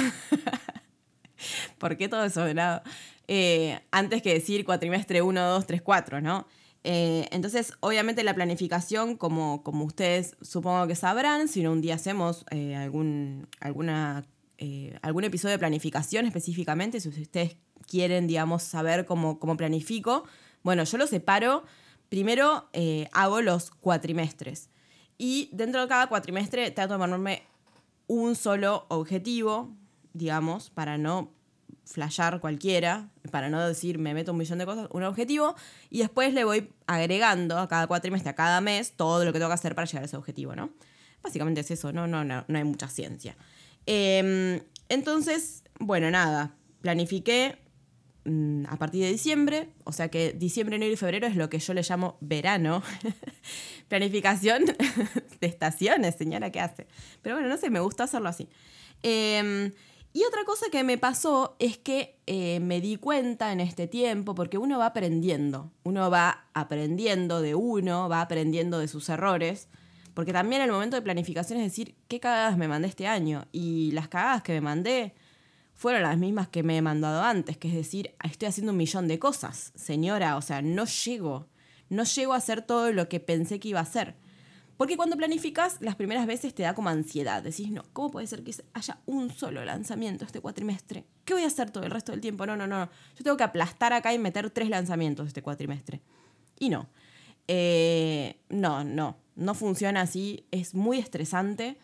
¿Por 1.78 1.96
qué 1.96 2.08
todo 2.08 2.22
desordenado? 2.22 2.82
Eh, 3.28 3.78
antes 3.90 4.23
que 4.23 4.35
decir 4.35 4.64
cuatrimestre 4.64 5.23
1, 5.23 5.40
2, 5.40 5.66
3, 5.66 5.82
4, 5.82 6.20
¿no? 6.20 6.47
Eh, 6.85 7.28
entonces, 7.30 7.73
obviamente 7.80 8.25
la 8.25 8.35
planificación, 8.35 9.16
como, 9.16 9.62
como 9.62 9.85
ustedes 9.85 10.37
supongo 10.40 10.87
que 10.87 10.97
sabrán, 10.97 11.49
si 11.49 11.62
no 11.62 11.73
un 11.73 11.80
día 11.80 11.94
hacemos 11.94 12.44
algún, 12.76 13.47
alguna, 13.61 14.25
algún 15.02 15.25
episodio 15.25 15.52
de 15.52 15.58
planificación 15.58 16.25
específicamente, 16.25 17.00
si 17.00 17.08
ustedes 17.08 17.56
quieren, 17.87 18.26
digamos, 18.26 18.62
saber 18.62 19.04
cómo, 19.04 19.38
cómo 19.38 19.56
planifico, 19.56 20.25
bueno, 20.62 20.85
yo 20.85 20.99
lo 20.99 21.06
separo 21.06 21.64
primero 22.08 22.68
eh, 22.73 23.08
hago 23.12 23.40
los 23.40 23.70
cuatrimestres. 23.70 24.70
Y 25.16 25.50
dentro 25.52 25.82
de 25.82 25.88
cada 25.88 26.06
cuatrimestre 26.06 26.70
trato 26.70 26.94
de 26.94 26.99
ponerme 26.99 27.42
un 28.06 28.37
solo 28.37 28.87
objetivo, 28.88 29.75
digamos, 30.12 30.70
para 30.70 30.97
no 30.97 31.32
flashear 31.88 32.40
cualquiera, 32.40 33.09
para 33.30 33.49
no 33.49 33.66
decir 33.66 33.99
me 33.99 34.12
meto 34.12 34.33
un 34.33 34.38
millón 34.38 34.59
de 34.59 34.66
cosas, 34.66 34.88
un 34.90 35.02
objetivo, 35.04 35.54
y 35.90 35.99
después 35.99 36.35
le 36.35 36.45
voy 36.45 36.68
agregando 36.87 37.59
a 37.59 37.68
cada 37.68 37.87
cuatrimestre, 37.87 38.30
a 38.30 38.35
cada 38.35 38.61
mes, 38.61 38.92
todo 38.92 39.25
lo 39.25 39.33
que 39.33 39.38
tengo 39.38 39.49
que 39.49 39.54
hacer 39.54 39.75
para 39.75 39.87
llegar 39.87 40.02
a 40.02 40.07
ese 40.07 40.16
objetivo, 40.16 40.54
¿no? 40.54 40.71
Básicamente 41.23 41.62
es 41.62 41.71
eso, 41.71 41.92
no, 41.92 42.07
no, 42.07 42.25
no, 42.25 42.45
no 42.47 42.59
hay 42.59 42.64
mucha 42.64 42.88
ciencia. 42.88 43.37
Em, 43.87 44.61
entonces, 44.88 45.64
bueno, 45.80 46.11
nada, 46.11 46.54
planifiqué 46.83 47.59
mm, 48.25 48.66
a 48.68 48.76
partir 48.76 49.02
de 49.02 49.11
diciembre, 49.11 49.71
o 49.85 49.92
sea 49.92 50.09
que 50.11 50.33
diciembre, 50.33 50.76
enero 50.76 50.92
y 50.92 50.97
febrero 50.97 51.26
es 51.26 51.37
lo 51.37 51.49
que 51.49 51.59
yo 51.59 51.73
le 51.73 51.83
llamo 51.83 52.18
verano. 52.21 52.83
Planificación 53.88 54.64
de 55.40 55.47
estaciones, 55.47 56.16
señora, 56.16 56.52
¿qué 56.52 56.61
hace? 56.61 56.87
Pero 57.23 57.37
bueno, 57.37 57.49
no 57.49 57.57
sé, 57.57 57.71
me 57.71 57.80
gusta 57.80 58.04
hacerlo 58.04 58.28
así. 58.28 58.49
Em, 59.02 59.73
y 60.12 60.24
otra 60.24 60.44
cosa 60.44 60.66
que 60.70 60.84
me 60.84 60.98
pasó 60.98 61.56
es 61.58 61.78
que 61.78 62.18
eh, 62.26 62.60
me 62.60 62.80
di 62.80 62.96
cuenta 62.96 63.52
en 63.52 63.60
este 63.60 63.86
tiempo, 63.86 64.34
porque 64.34 64.58
uno 64.58 64.78
va 64.78 64.86
aprendiendo, 64.86 65.70
uno 65.84 66.10
va 66.10 66.46
aprendiendo 66.54 67.42
de 67.42 67.54
uno, 67.54 68.08
va 68.08 68.22
aprendiendo 68.22 68.78
de 68.78 68.88
sus 68.88 69.08
errores, 69.10 69.68
porque 70.14 70.32
también 70.32 70.62
el 70.62 70.72
momento 70.72 70.96
de 70.96 71.02
planificación 71.02 71.60
es 71.60 71.66
decir, 71.66 71.94
¿qué 72.08 72.20
cagadas 72.20 72.56
me 72.56 72.68
mandé 72.68 72.88
este 72.88 73.06
año? 73.06 73.46
Y 73.52 73.92
las 73.92 74.08
cagadas 74.08 74.42
que 74.42 74.52
me 74.54 74.60
mandé 74.60 75.14
fueron 75.74 76.02
las 76.02 76.18
mismas 76.18 76.48
que 76.48 76.64
me 76.64 76.76
he 76.76 76.82
mandado 76.82 77.22
antes, 77.22 77.56
que 77.56 77.68
es 77.68 77.74
decir, 77.74 78.14
estoy 78.24 78.48
haciendo 78.48 78.72
un 78.72 78.78
millón 78.78 79.06
de 79.06 79.20
cosas, 79.20 79.72
señora, 79.76 80.36
o 80.36 80.42
sea, 80.42 80.62
no 80.62 80.86
llego, 80.86 81.46
no 81.88 82.02
llego 82.02 82.32
a 82.32 82.38
hacer 82.38 82.62
todo 82.62 82.90
lo 82.90 83.08
que 83.08 83.20
pensé 83.20 83.60
que 83.60 83.68
iba 83.68 83.78
a 83.78 83.84
hacer. 83.84 84.16
Porque 84.78 84.97
cuando 84.97 85.16
planificas, 85.16 85.78
las 85.80 85.97
primeras 85.97 86.25
veces 86.28 86.54
te 86.54 86.62
da 86.62 86.73
como 86.73 86.88
ansiedad. 86.88 87.42
Decís, 87.42 87.68
no, 87.68 87.82
¿cómo 87.92 88.12
puede 88.12 88.28
ser 88.28 88.44
que 88.44 88.54
haya 88.75 89.00
un 89.06 89.28
solo 89.28 89.64
lanzamiento 89.64 90.25
este 90.25 90.40
cuatrimestre? 90.40 91.04
¿Qué 91.25 91.35
voy 91.35 91.42
a 91.42 91.49
hacer 91.49 91.73
todo 91.73 91.82
el 91.82 91.90
resto 91.90 92.12
del 92.12 92.20
tiempo? 92.20 92.47
No, 92.47 92.56
no, 92.56 92.68
no. 92.68 92.88
Yo 93.16 93.25
tengo 93.25 93.37
que 93.37 93.42
aplastar 93.42 93.92
acá 93.92 94.14
y 94.14 94.18
meter 94.20 94.50
tres 94.50 94.70
lanzamientos 94.70 95.26
este 95.26 95.42
cuatrimestre. 95.42 96.00
Y 96.61 96.68
no. 96.68 96.88
Eh, 97.49 98.37
no, 98.50 98.85
no. 98.85 99.16
No 99.35 99.54
funciona 99.54 100.02
así. 100.02 100.47
Es 100.52 100.76
muy 100.76 101.00
estresante. 101.00 101.76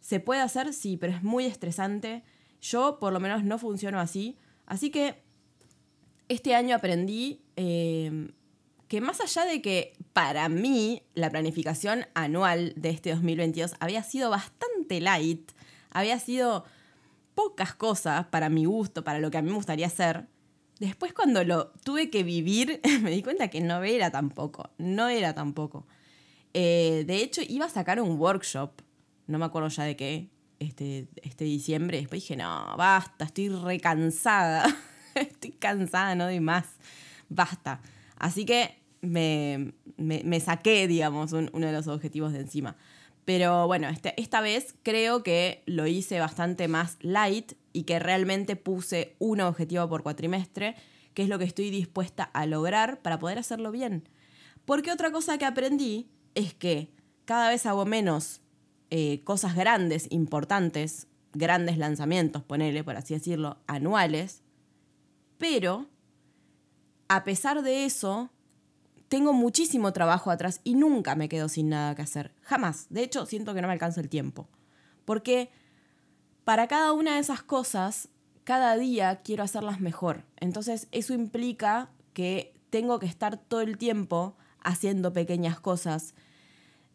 ¿Se 0.00 0.18
puede 0.18 0.40
hacer? 0.40 0.74
Sí, 0.74 0.96
pero 0.96 1.12
es 1.12 1.22
muy 1.22 1.44
estresante. 1.44 2.24
Yo, 2.60 2.98
por 2.98 3.12
lo 3.12 3.20
menos, 3.20 3.44
no 3.44 3.56
funciono 3.56 4.00
así. 4.00 4.36
Así 4.66 4.90
que 4.90 5.22
este 6.26 6.56
año 6.56 6.74
aprendí 6.74 7.44
eh, 7.54 8.32
que 8.92 9.00
más 9.00 9.22
allá 9.22 9.46
de 9.46 9.62
que 9.62 9.94
para 10.12 10.50
mí 10.50 11.02
la 11.14 11.30
planificación 11.30 12.04
anual 12.12 12.74
de 12.76 12.90
este 12.90 13.08
2022 13.08 13.72
había 13.80 14.02
sido 14.02 14.28
bastante 14.28 15.00
light, 15.00 15.52
había 15.88 16.18
sido 16.18 16.66
pocas 17.34 17.74
cosas 17.74 18.26
para 18.26 18.50
mi 18.50 18.66
gusto, 18.66 19.02
para 19.02 19.18
lo 19.18 19.30
que 19.30 19.38
a 19.38 19.40
mí 19.40 19.48
me 19.48 19.56
gustaría 19.56 19.86
hacer, 19.86 20.26
después 20.78 21.14
cuando 21.14 21.42
lo 21.42 21.68
tuve 21.84 22.10
que 22.10 22.22
vivir 22.22 22.82
me 23.00 23.10
di 23.10 23.22
cuenta 23.22 23.48
que 23.48 23.62
no 23.62 23.82
era 23.82 24.10
tampoco, 24.10 24.68
no 24.76 25.08
era 25.08 25.32
tampoco. 25.32 25.86
Eh, 26.52 27.04
de 27.06 27.22
hecho, 27.22 27.40
iba 27.48 27.64
a 27.64 27.70
sacar 27.70 27.98
un 27.98 28.20
workshop, 28.20 28.72
no 29.26 29.38
me 29.38 29.46
acuerdo 29.46 29.70
ya 29.70 29.84
de 29.84 29.96
qué, 29.96 30.28
este, 30.58 31.08
este 31.22 31.46
diciembre, 31.46 31.96
después 31.96 32.20
dije, 32.20 32.36
no, 32.36 32.76
basta, 32.76 33.24
estoy 33.24 33.48
recansada, 33.48 34.66
estoy 35.14 35.52
cansada, 35.52 36.14
no 36.14 36.24
doy 36.24 36.40
más, 36.40 36.66
basta. 37.30 37.80
Así 38.18 38.44
que 38.44 38.81
me, 39.02 39.74
me, 39.96 40.40
saqué, 40.40 40.86
digamos, 40.86 41.32
uno 41.32 41.66
de 41.66 41.72
los 41.72 41.88
objetivos 41.88 42.32
de 42.32 42.40
encima. 42.40 42.76
Pero 43.24 43.66
bueno, 43.66 43.88
este, 43.88 44.20
esta 44.20 44.40
vez 44.40 44.74
creo 44.82 45.22
que 45.22 45.62
lo 45.66 45.86
hice 45.86 46.18
bastante 46.18 46.66
más 46.68 46.96
light 47.00 47.52
y 47.72 47.82
que 47.82 47.98
realmente 47.98 48.56
puse 48.56 49.14
un 49.18 49.40
objetivo 49.40 49.88
por 49.88 50.02
cuatrimestre, 50.02 50.76
que 51.14 51.22
es 51.22 51.28
lo 51.28 51.38
que 51.38 51.44
estoy 51.44 51.70
dispuesta 51.70 52.24
a 52.24 52.46
lograr 52.46 53.02
para 53.02 53.18
poder 53.18 53.38
hacerlo 53.38 53.70
bien. 53.70 54.08
Porque 54.64 54.92
otra 54.92 55.10
cosa 55.12 55.36
que 55.38 55.44
aprendí 55.44 56.08
es 56.34 56.54
que 56.54 56.90
cada 57.24 57.48
vez 57.50 57.66
hago 57.66 57.84
menos 57.84 58.40
eh, 58.90 59.22
cosas 59.24 59.54
grandes, 59.54 60.06
importantes, 60.10 61.08
grandes 61.32 61.78
lanzamientos, 61.78 62.42
ponele, 62.42 62.84
por 62.84 62.96
así 62.96 63.14
decirlo, 63.14 63.58
anuales, 63.66 64.42
pero 65.38 65.86
a 67.08 67.24
pesar 67.24 67.62
de 67.62 67.84
eso, 67.84 68.30
tengo 69.12 69.34
muchísimo 69.34 69.92
trabajo 69.92 70.30
atrás 70.30 70.62
y 70.64 70.74
nunca 70.74 71.14
me 71.16 71.28
quedo 71.28 71.50
sin 71.50 71.68
nada 71.68 71.94
que 71.94 72.00
hacer. 72.00 72.32
Jamás. 72.40 72.86
De 72.88 73.02
hecho, 73.02 73.26
siento 73.26 73.52
que 73.52 73.60
no 73.60 73.68
me 73.68 73.74
alcanza 73.74 74.00
el 74.00 74.08
tiempo. 74.08 74.48
Porque 75.04 75.50
para 76.44 76.66
cada 76.66 76.94
una 76.94 77.16
de 77.16 77.20
esas 77.20 77.42
cosas, 77.42 78.08
cada 78.44 78.74
día 78.78 79.20
quiero 79.22 79.44
hacerlas 79.44 79.82
mejor. 79.82 80.24
Entonces, 80.40 80.88
eso 80.92 81.12
implica 81.12 81.90
que 82.14 82.54
tengo 82.70 82.98
que 82.98 83.04
estar 83.04 83.36
todo 83.36 83.60
el 83.60 83.76
tiempo 83.76 84.34
haciendo 84.60 85.12
pequeñas 85.12 85.60
cosas, 85.60 86.14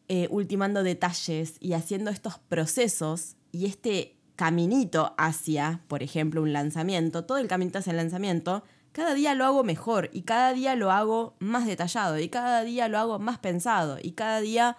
eh, 0.07 0.27
ultimando 0.31 0.81
detalles 0.81 1.57
y 1.59 1.73
haciendo 1.73 2.09
estos 2.09 2.39
procesos 2.39 3.35
y 3.51 3.67
este 3.67 4.17
caminito 4.35 5.13
hacia, 5.19 5.83
por 5.87 6.01
ejemplo, 6.01 6.41
un 6.41 6.51
lanzamiento, 6.51 7.25
todo 7.25 7.37
el 7.37 7.47
caminito 7.47 7.77
hacia 7.77 7.91
el 7.91 7.97
lanzamiento, 7.97 8.63
cada 8.97 9.13
día 9.13 9.35
lo 9.35 9.45
hago 9.45 9.63
mejor 9.63 10.09
y 10.11 10.23
cada 10.23 10.53
día 10.53 10.75
lo 10.75 10.91
hago 10.91 11.35
más 11.37 11.67
detallado 11.67 12.17
y 12.17 12.29
cada 12.29 12.63
día 12.63 12.87
lo 12.87 12.97
hago 12.97 13.19
más 13.19 13.37
pensado 13.37 13.99
y 14.01 14.13
cada 14.13 14.41
día 14.41 14.75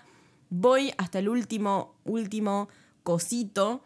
voy 0.50 0.92
hasta 0.98 1.20
el 1.20 1.28
último, 1.28 1.94
último 2.04 2.68
cosito, 3.04 3.84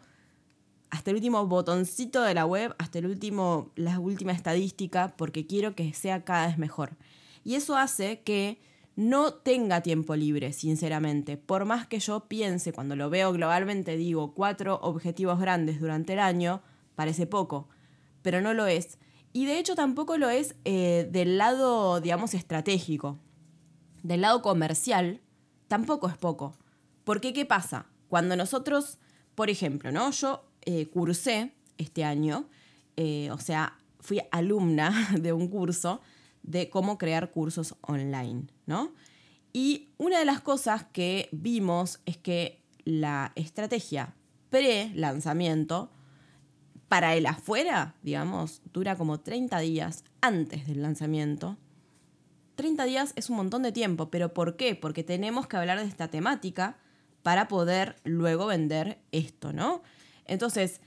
hasta 0.89 1.11
el 1.11 1.17
último 1.17 1.45
botoncito 1.45 2.23
de 2.23 2.33
la 2.33 2.47
web, 2.47 2.73
hasta 2.79 2.97
el 2.97 3.05
último, 3.05 3.69
la 3.75 3.99
última 3.99 4.31
estadística, 4.31 5.13
porque 5.17 5.45
quiero 5.45 5.75
que 5.75 5.93
sea 5.93 6.25
cada 6.25 6.47
vez 6.47 6.57
mejor. 6.57 6.97
Y 7.43 7.53
eso 7.53 7.77
hace 7.77 8.21
que 8.21 8.59
no 8.95 9.35
tenga 9.35 9.81
tiempo 9.81 10.15
libre, 10.15 10.51
sinceramente. 10.51 11.37
Por 11.37 11.65
más 11.65 11.85
que 11.85 11.99
yo 11.99 12.21
piense, 12.21 12.73
cuando 12.73 12.95
lo 12.95 13.11
veo 13.11 13.33
globalmente, 13.33 13.97
digo, 13.97 14.33
cuatro 14.33 14.79
objetivos 14.81 15.39
grandes 15.39 15.79
durante 15.79 16.13
el 16.13 16.19
año, 16.19 16.63
parece 16.95 17.27
poco, 17.27 17.69
pero 18.23 18.41
no 18.41 18.55
lo 18.55 18.65
es. 18.65 18.97
Y 19.33 19.47
de 19.47 19.57
hecho 19.57 19.75
tampoco 19.75 20.17
lo 20.17 20.29
es 20.29 20.55
eh, 20.63 21.09
del 21.11 21.39
lado, 21.39 21.99
digamos, 21.99 22.35
estratégico. 22.35 23.19
Del 24.03 24.21
lado 24.21 24.43
comercial, 24.43 25.21
tampoco 25.67 26.07
es 26.07 26.17
poco. 26.17 26.55
Porque, 27.03 27.33
¿qué 27.33 27.45
pasa? 27.45 27.87
Cuando 28.07 28.35
nosotros, 28.35 28.99
por 29.33 29.49
ejemplo, 29.49 29.91
¿no? 29.91 30.11
Yo 30.11 30.45
eh, 30.65 30.85
cursé 30.87 31.53
este 31.79 32.03
año, 32.03 32.47
eh, 32.95 33.29
o 33.31 33.39
sea, 33.39 33.79
fui 33.99 34.21
alumna 34.31 35.09
de 35.19 35.33
un 35.33 35.47
curso 35.47 35.99
de 36.43 36.69
cómo 36.69 36.99
crear 36.99 37.31
cursos 37.31 37.75
online, 37.81 38.47
¿no? 38.67 38.93
Y 39.51 39.89
una 39.97 40.19
de 40.19 40.25
las 40.25 40.41
cosas 40.41 40.85
que 40.93 41.29
vimos 41.31 42.01
es 42.05 42.17
que 42.17 42.61
la 42.85 43.31
estrategia 43.35 44.15
pre-lanzamiento 44.49 45.91
para 46.93 47.15
el 47.15 47.25
afuera, 47.25 47.95
digamos, 48.03 48.61
dura 48.71 48.95
como 48.95 49.19
30 49.19 49.57
días 49.61 50.03
antes 50.21 50.67
del 50.67 50.83
lanzamiento. 50.83 51.57
30 52.53 52.83
días 52.83 53.13
es 53.15 53.31
un 53.31 53.37
montón 53.37 53.63
de 53.63 53.71
tiempo, 53.71 54.11
pero 54.11 54.35
¿por 54.35 54.57
qué? 54.57 54.75
Porque 54.75 55.03
tenemos 55.03 55.47
que 55.47 55.57
hablar 55.57 55.79
de 55.79 55.87
esta 55.87 56.09
temática 56.09 56.77
para 57.23 57.47
poder 57.47 57.95
luego 58.03 58.45
vender 58.45 58.99
esto, 59.11 59.53
¿no? 59.53 59.81
Entonces, 60.25 60.81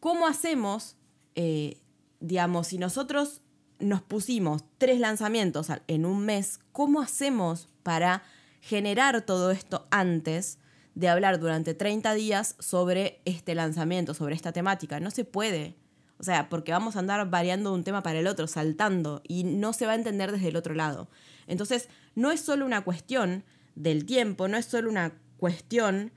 ¿cómo 0.00 0.26
hacemos, 0.26 0.96
eh, 1.34 1.76
digamos, 2.20 2.68
si 2.68 2.78
nosotros 2.78 3.42
nos 3.80 4.00
pusimos 4.00 4.64
tres 4.78 4.98
lanzamientos 4.98 5.66
en 5.88 6.06
un 6.06 6.24
mes, 6.24 6.58
¿cómo 6.72 7.02
hacemos 7.02 7.68
para 7.82 8.22
generar 8.62 9.20
todo 9.26 9.50
esto 9.50 9.86
antes 9.90 10.58
de 10.94 11.08
hablar 11.08 11.38
durante 11.40 11.74
30 11.74 12.14
días 12.14 12.56
sobre 12.58 13.20
este 13.24 13.54
lanzamiento, 13.54 14.14
sobre 14.14 14.34
esta 14.34 14.52
temática. 14.52 15.00
No 15.00 15.10
se 15.10 15.24
puede. 15.24 15.76
O 16.18 16.24
sea, 16.24 16.48
porque 16.48 16.72
vamos 16.72 16.96
a 16.96 17.00
andar 17.00 17.28
variando 17.30 17.70
de 17.70 17.76
un 17.76 17.84
tema 17.84 18.02
para 18.02 18.20
el 18.20 18.26
otro, 18.26 18.46
saltando, 18.46 19.22
y 19.26 19.44
no 19.44 19.72
se 19.72 19.86
va 19.86 19.92
a 19.92 19.96
entender 19.96 20.30
desde 20.30 20.48
el 20.48 20.56
otro 20.56 20.74
lado. 20.74 21.08
Entonces, 21.48 21.88
no 22.14 22.30
es 22.30 22.40
solo 22.40 22.64
una 22.64 22.84
cuestión 22.84 23.44
del 23.74 24.04
tiempo, 24.06 24.46
no 24.46 24.56
es 24.56 24.66
solo 24.66 24.88
una 24.88 25.14
cuestión 25.36 26.12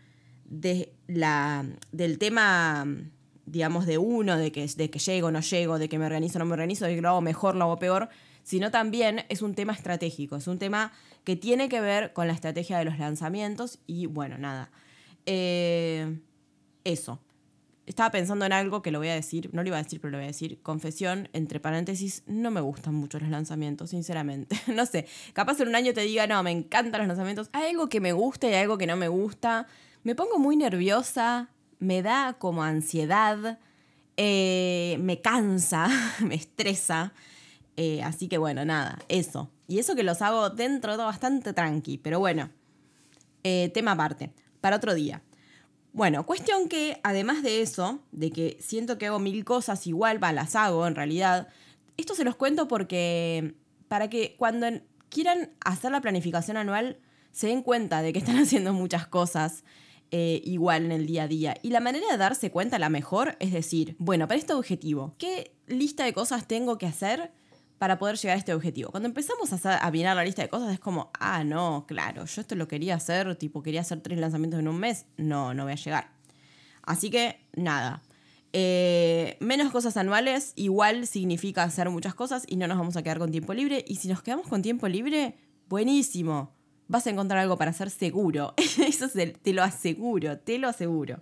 de 0.46 0.94
la, 1.08 1.66
del 1.92 2.20
tema, 2.20 2.86
digamos, 3.48 3.88
de 3.88 3.98
uno, 3.98 4.38
de 4.38 4.52
que, 4.52 4.68
de 4.68 4.90
que 4.92 5.00
llego, 5.00 5.32
no 5.32 5.40
llego, 5.40 5.80
de 5.80 5.90
que 5.90 5.98
me 5.98 6.06
organizo, 6.06 6.38
no 6.38 6.46
me 6.46 6.54
organizo, 6.54 6.86
de 6.86 6.96
que 6.96 7.02
lo 7.02 7.10
hago 7.10 7.22
mejor, 7.22 7.56
lo 7.56 7.64
hago 7.64 7.80
peor, 7.80 8.10
sino 8.46 8.70
también 8.70 9.26
es 9.28 9.42
un 9.42 9.56
tema 9.56 9.74
estratégico, 9.74 10.36
es 10.36 10.48
un 10.48 10.60
tema 10.60 10.94
que 11.24 11.36
tiene 11.36 11.68
que 11.68 11.82
ver 11.82 12.14
con 12.14 12.28
la 12.28 12.34
estrategia 12.34 12.78
de 12.78 12.86
los 12.86 13.00
lanzamientos 13.00 13.80
y 13.88 14.06
bueno, 14.06 14.38
nada. 14.38 14.70
Eh, 15.26 16.20
eso. 16.84 17.20
estaba 17.88 18.12
pensando 18.12 18.46
en 18.46 18.54
algo 18.54 18.84
que 18.84 18.92
lo 18.92 19.00
voy 19.00 19.08
a 19.08 19.16
decir, 19.16 19.50
no 19.52 19.64
lo 19.64 19.70
iba 19.70 19.78
a 19.78 19.84
decir, 19.84 20.00
pero 20.00 20.12
lo 20.12 20.18
voy 20.20 20.26
a 20.26 20.28
decir. 20.28 20.62
Confesión, 20.62 21.28
entre 21.34 21.60
paréntesis, 21.60 22.22
no 22.28 22.52
me 22.52 22.62
gustan 22.62 22.94
mucho 22.94 23.20
los 23.20 23.30
lanzamientos, 23.30 23.90
sinceramente. 23.90 24.56
no 24.68 24.86
sé, 24.86 25.08
capaz 25.34 25.60
en 25.62 25.70
un 25.70 25.76
año 25.76 25.96
te 25.96 26.02
diga, 26.02 26.28
no, 26.28 26.44
me 26.44 26.52
encantan 26.52 27.00
los 27.00 27.08
lanzamientos. 27.08 27.50
Hay 27.52 27.72
algo 27.72 27.90
que 27.90 28.00
me 28.00 28.14
gusta 28.14 28.48
y 28.48 28.54
algo 28.54 28.78
que 28.78 28.86
no 28.86 28.96
me 28.96 29.08
gusta. 29.08 29.66
Me 30.04 30.14
pongo 30.14 30.38
muy 30.38 30.56
nerviosa, 30.56 31.50
me 31.80 32.04
da 32.04 32.36
como 32.38 32.62
ansiedad, 32.62 33.58
eh, 34.18 34.98
me 35.00 35.20
cansa, 35.22 35.90
me 36.22 36.36
estresa. 36.36 37.12
Eh, 37.78 38.02
así 38.04 38.28
que 38.28 38.38
bueno, 38.38 38.66
nada, 38.66 39.00
eso. 39.10 39.50
Y 39.68 39.80
eso 39.80 39.96
que 39.96 40.04
los 40.04 40.22
hago 40.22 40.50
dentro 40.50 40.98
de 40.98 41.04
bastante 41.04 41.54
tranqui, 41.54 41.98
pero 41.98 42.20
bueno, 42.20 42.50
eh, 43.44 43.70
tema 43.74 43.92
aparte, 43.92 44.32
para 44.62 44.78
otro 44.78 44.94
día. 44.94 45.22
Bueno, 45.94 46.26
cuestión 46.26 46.68
que 46.68 47.00
además 47.04 47.42
de 47.42 47.62
eso, 47.62 48.00
de 48.12 48.32
que 48.32 48.58
siento 48.60 48.98
que 48.98 49.08
hago 49.08 49.20
mil 49.20 49.46
cosas 49.46 49.88
igual, 49.88 50.22
va, 50.22 50.34
las 50.34 50.56
hago 50.56 50.88
en 50.88 50.96
realidad, 50.96 51.48
esto 51.98 52.16
se 52.16 52.26
los 52.26 52.36
cuento 52.36 52.68
porque 52.68 53.56
para 53.88 54.10
que 54.10 54.36
cuando 54.38 54.68
quieran 55.10 55.52
hacer 55.64 55.92
la 55.92 56.02
planificación 56.02 56.58
anual 56.58 56.98
se 57.32 57.48
den 57.48 57.62
cuenta 57.62 58.02
de 58.02 58.14
que 58.14 58.20
están 58.20 58.38
haciendo 58.44 58.74
muchas 58.74 59.08
cosas 59.08 59.64
eh, 60.12 60.42
igual 60.44 60.86
en 60.86 60.92
el 60.92 61.08
día 61.08 61.24
a 61.24 61.28
día. 61.28 61.56
Y 61.62 61.70
la 61.70 61.80
manera 61.80 62.06
de 62.12 62.18
darse 62.18 62.52
cuenta, 62.52 62.80
la 62.80 62.90
mejor, 62.90 63.36
es 63.40 63.52
decir, 63.52 63.96
bueno, 63.98 64.28
para 64.28 64.40
este 64.40 64.54
objetivo, 64.54 65.16
¿qué 65.18 65.54
lista 65.68 66.04
de 66.06 66.14
cosas 66.14 66.48
tengo 66.48 66.78
que 66.78 66.86
hacer? 66.86 67.32
Para 67.78 67.98
poder 68.00 68.18
llegar 68.18 68.36
a 68.36 68.40
este 68.40 68.54
objetivo. 68.54 68.92
Cuando 68.92 69.08
empezamos 69.08 69.52
a, 69.66 69.78
a 69.78 69.92
la 69.92 70.24
lista 70.24 70.42
de 70.42 70.50
cosas 70.50 70.74
es 70.74 70.80
como, 70.80 71.12
ah, 71.20 71.44
no, 71.44 71.86
claro, 71.88 72.26
yo 72.26 72.42
esto 72.42 72.56
lo 72.56 72.68
quería 72.68 72.96
hacer, 72.96 73.36
tipo, 73.36 73.62
quería 73.62 73.82
hacer 73.82 74.02
tres 74.02 74.20
lanzamientos 74.20 74.60
en 74.60 74.68
un 74.68 74.78
mes, 74.78 75.06
no, 75.18 75.54
no 75.54 75.64
voy 75.64 75.74
a 75.74 75.76
llegar. 75.76 76.12
Así 76.84 77.10
que, 77.10 77.40
nada. 77.56 78.02
Eh, 78.54 79.36
menos 79.42 79.70
cosas 79.72 79.98
anuales 79.98 80.54
igual 80.56 81.08
significa 81.08 81.64
hacer 81.64 81.90
muchas 81.90 82.16
cosas 82.16 82.46
y 82.48 82.56
no 82.56 82.68
nos 82.68 82.78
vamos 82.78 82.96
a 82.96 83.04
quedar 83.04 83.20
con 83.20 83.32
tiempo 83.32 83.54
libre. 83.54 83.84
Y 83.86 83.98
si 83.98 84.08
nos 84.08 84.22
quedamos 84.22 84.48
con 84.48 84.62
tiempo 84.62 84.88
libre, 84.88 85.36
buenísimo. 85.68 86.56
Vas 86.88 87.06
a 87.08 87.10
encontrar 87.10 87.40
algo 87.40 87.58
para 87.58 87.72
hacer 87.72 87.90
seguro. 87.90 88.54
Eso 88.88 89.10
te 89.10 89.54
lo 89.54 89.64
aseguro, 89.64 90.38
te 90.38 90.58
lo 90.58 90.70
aseguro. 90.70 91.22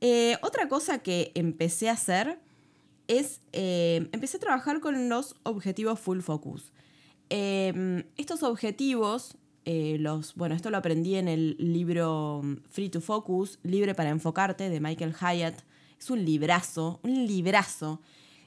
Eh, 0.00 0.36
otra 0.42 0.68
cosa 0.68 0.98
que 0.98 1.32
empecé 1.34 1.88
a 1.88 1.92
hacer 1.92 2.38
es, 3.08 3.40
eh, 3.52 4.08
empecé 4.12 4.38
a 4.38 4.40
trabajar 4.40 4.80
con 4.80 5.08
los 5.08 5.36
objetivos 5.42 6.00
full 6.00 6.20
focus. 6.20 6.72
Em, 7.30 8.04
estos 8.16 8.42
objetivos, 8.42 9.36
eh, 9.64 9.96
los, 9.98 10.34
bueno, 10.34 10.54
esto 10.54 10.70
lo 10.70 10.76
aprendí 10.76 11.16
en 11.16 11.28
el 11.28 11.56
libro 11.58 12.40
mm, 12.42 12.56
Free 12.70 12.90
to 12.90 13.00
Focus, 13.00 13.58
Libre 13.62 13.94
para 13.94 14.10
Enfocarte, 14.10 14.68
de 14.68 14.80
Michael 14.80 15.14
Hyatt. 15.14 15.62
Es 15.98 16.10
un 16.10 16.24
librazo, 16.24 17.00
un 17.02 17.26
librazo. 17.26 18.00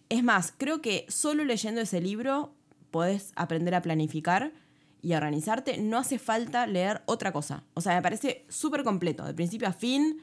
Es 0.10 0.24
más, 0.24 0.54
creo 0.58 0.82
que 0.82 1.06
solo 1.10 1.44
leyendo 1.44 1.82
ese 1.82 2.02
libro 2.02 2.54
podés 2.92 3.32
aprender 3.36 3.76
a 3.76 3.82
planificar 3.82 4.54
y 5.02 5.14
a 5.14 5.18
organizarte. 5.18 5.78
No 5.78 5.98
hace 5.98 6.20
falta 6.20 6.68
leer 6.68 7.02
otra 7.06 7.32
cosa. 7.32 7.64
O 7.74 7.82
sea, 7.82 7.96
me 7.96 8.02
parece 8.02 8.46
súper 8.48 8.84
completo, 8.84 9.26
de 9.26 9.34
principio 9.34 9.68
a 9.68 9.74
fin 9.74 10.20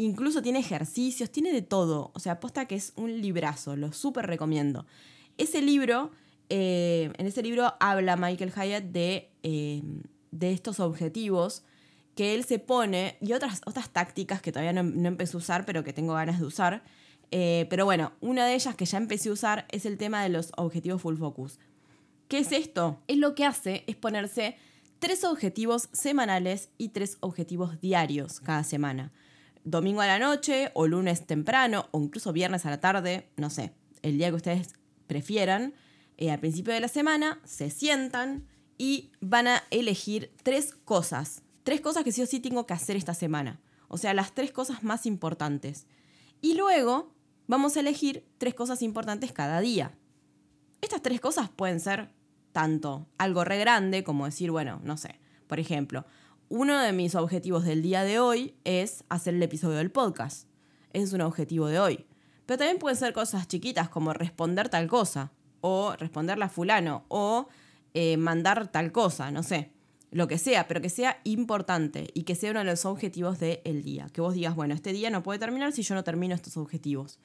Incluso 0.00 0.42
tiene 0.42 0.60
ejercicios, 0.60 1.28
tiene 1.28 1.52
de 1.52 1.60
todo. 1.60 2.12
O 2.14 2.20
sea, 2.20 2.34
aposta 2.34 2.66
que 2.66 2.76
es 2.76 2.92
un 2.94 3.20
librazo, 3.20 3.74
lo 3.74 3.92
súper 3.92 4.28
recomiendo. 4.28 4.86
Ese 5.38 5.60
libro, 5.60 6.12
eh, 6.48 7.10
en 7.18 7.26
ese 7.26 7.42
libro 7.42 7.74
habla 7.80 8.16
Michael 8.16 8.52
Hyatt 8.52 8.84
de, 8.84 9.28
eh, 9.42 9.82
de 10.30 10.52
estos 10.52 10.78
objetivos 10.78 11.64
que 12.14 12.36
él 12.36 12.44
se 12.44 12.60
pone 12.60 13.16
y 13.20 13.32
otras, 13.32 13.60
otras 13.66 13.90
tácticas 13.90 14.40
que 14.40 14.52
todavía 14.52 14.72
no, 14.72 15.08
empecé 15.08 15.36
a 15.36 15.38
usar, 15.38 15.66
pero 15.66 15.82
que 15.82 15.92
tengo 15.92 16.14
ganas 16.14 16.38
de 16.38 16.46
usar. 16.46 16.84
Eh, 17.32 17.66
pero 17.68 17.84
bueno, 17.84 18.12
una 18.20 18.46
de 18.46 18.54
ellas 18.54 18.76
que 18.76 18.84
ya 18.84 18.98
empecé 18.98 19.30
a 19.30 19.32
usar 19.32 19.66
es 19.72 19.84
el 19.84 19.98
tema 19.98 20.22
de 20.22 20.28
los 20.28 20.52
objetivos 20.56 21.02
full 21.02 21.16
focus. 21.16 21.58
¿Qué 22.28 22.38
es 22.38 22.52
esto? 22.52 23.02
Es 23.08 23.16
lo 23.16 23.34
que 23.34 23.44
hace 23.44 23.82
es 23.88 23.96
ponerse 23.96 24.56
tres 25.00 25.24
objetivos 25.24 25.88
semanales 25.90 26.68
y 26.78 26.90
tres 26.90 27.16
objetivos 27.18 27.80
diarios 27.80 28.38
cada 28.38 28.62
semana 28.62 29.12
domingo 29.70 30.00
a 30.00 30.06
la 30.06 30.18
noche 30.18 30.70
o 30.74 30.86
lunes 30.86 31.26
temprano 31.26 31.88
o 31.90 32.00
incluso 32.00 32.32
viernes 32.32 32.66
a 32.66 32.70
la 32.70 32.80
tarde, 32.80 33.30
no 33.36 33.50
sé, 33.50 33.72
el 34.02 34.18
día 34.18 34.28
que 34.28 34.36
ustedes 34.36 34.74
prefieran, 35.06 35.74
eh, 36.16 36.30
al 36.30 36.40
principio 36.40 36.72
de 36.72 36.80
la 36.80 36.88
semana 36.88 37.40
se 37.44 37.70
sientan 37.70 38.46
y 38.76 39.10
van 39.20 39.48
a 39.48 39.62
elegir 39.70 40.32
tres 40.42 40.72
cosas, 40.84 41.42
tres 41.62 41.80
cosas 41.80 42.04
que 42.04 42.12
sí 42.12 42.22
o 42.22 42.26
sí 42.26 42.40
tengo 42.40 42.66
que 42.66 42.74
hacer 42.74 42.96
esta 42.96 43.14
semana, 43.14 43.60
o 43.88 43.98
sea, 43.98 44.14
las 44.14 44.34
tres 44.34 44.52
cosas 44.52 44.82
más 44.82 45.06
importantes. 45.06 45.86
Y 46.40 46.54
luego 46.54 47.14
vamos 47.46 47.76
a 47.76 47.80
elegir 47.80 48.26
tres 48.38 48.54
cosas 48.54 48.82
importantes 48.82 49.32
cada 49.32 49.60
día. 49.60 49.96
Estas 50.80 51.02
tres 51.02 51.20
cosas 51.20 51.48
pueden 51.48 51.80
ser 51.80 52.10
tanto 52.52 53.08
algo 53.18 53.44
re 53.44 53.58
grande 53.58 54.04
como 54.04 54.24
decir, 54.24 54.50
bueno, 54.50 54.80
no 54.84 54.96
sé, 54.96 55.18
por 55.46 55.58
ejemplo, 55.58 56.04
uno 56.48 56.78
de 56.78 56.92
mis 56.92 57.14
objetivos 57.14 57.64
del 57.64 57.82
día 57.82 58.04
de 58.04 58.18
hoy 58.18 58.54
es 58.64 59.04
hacer 59.08 59.34
el 59.34 59.42
episodio 59.42 59.78
del 59.78 59.90
podcast. 59.90 60.48
Es 60.92 61.12
un 61.12 61.20
objetivo 61.20 61.66
de 61.66 61.78
hoy. 61.78 62.06
Pero 62.46 62.58
también 62.58 62.78
pueden 62.78 62.96
ser 62.96 63.12
cosas 63.12 63.46
chiquitas 63.48 63.90
como 63.90 64.14
responder 64.14 64.70
tal 64.70 64.88
cosa, 64.88 65.32
o 65.60 65.94
responderle 65.96 66.46
a 66.46 66.48
fulano, 66.48 67.04
o 67.08 67.48
eh, 67.92 68.16
mandar 68.16 68.68
tal 68.68 68.92
cosa, 68.92 69.30
no 69.30 69.42
sé. 69.42 69.72
Lo 70.10 70.26
que 70.26 70.38
sea, 70.38 70.66
pero 70.66 70.80
que 70.80 70.88
sea 70.88 71.20
importante 71.24 72.08
y 72.14 72.22
que 72.22 72.34
sea 72.34 72.52
uno 72.52 72.60
de 72.60 72.64
los 72.64 72.86
objetivos 72.86 73.38
del 73.38 73.82
día. 73.82 74.06
Que 74.14 74.22
vos 74.22 74.32
digas, 74.32 74.54
bueno, 74.54 74.72
este 74.72 74.94
día 74.94 75.10
no 75.10 75.22
puede 75.22 75.38
terminar 75.38 75.72
si 75.72 75.82
yo 75.82 75.94
no 75.94 76.02
termino 76.02 76.34
estos 76.34 76.56
objetivos. 76.56 77.18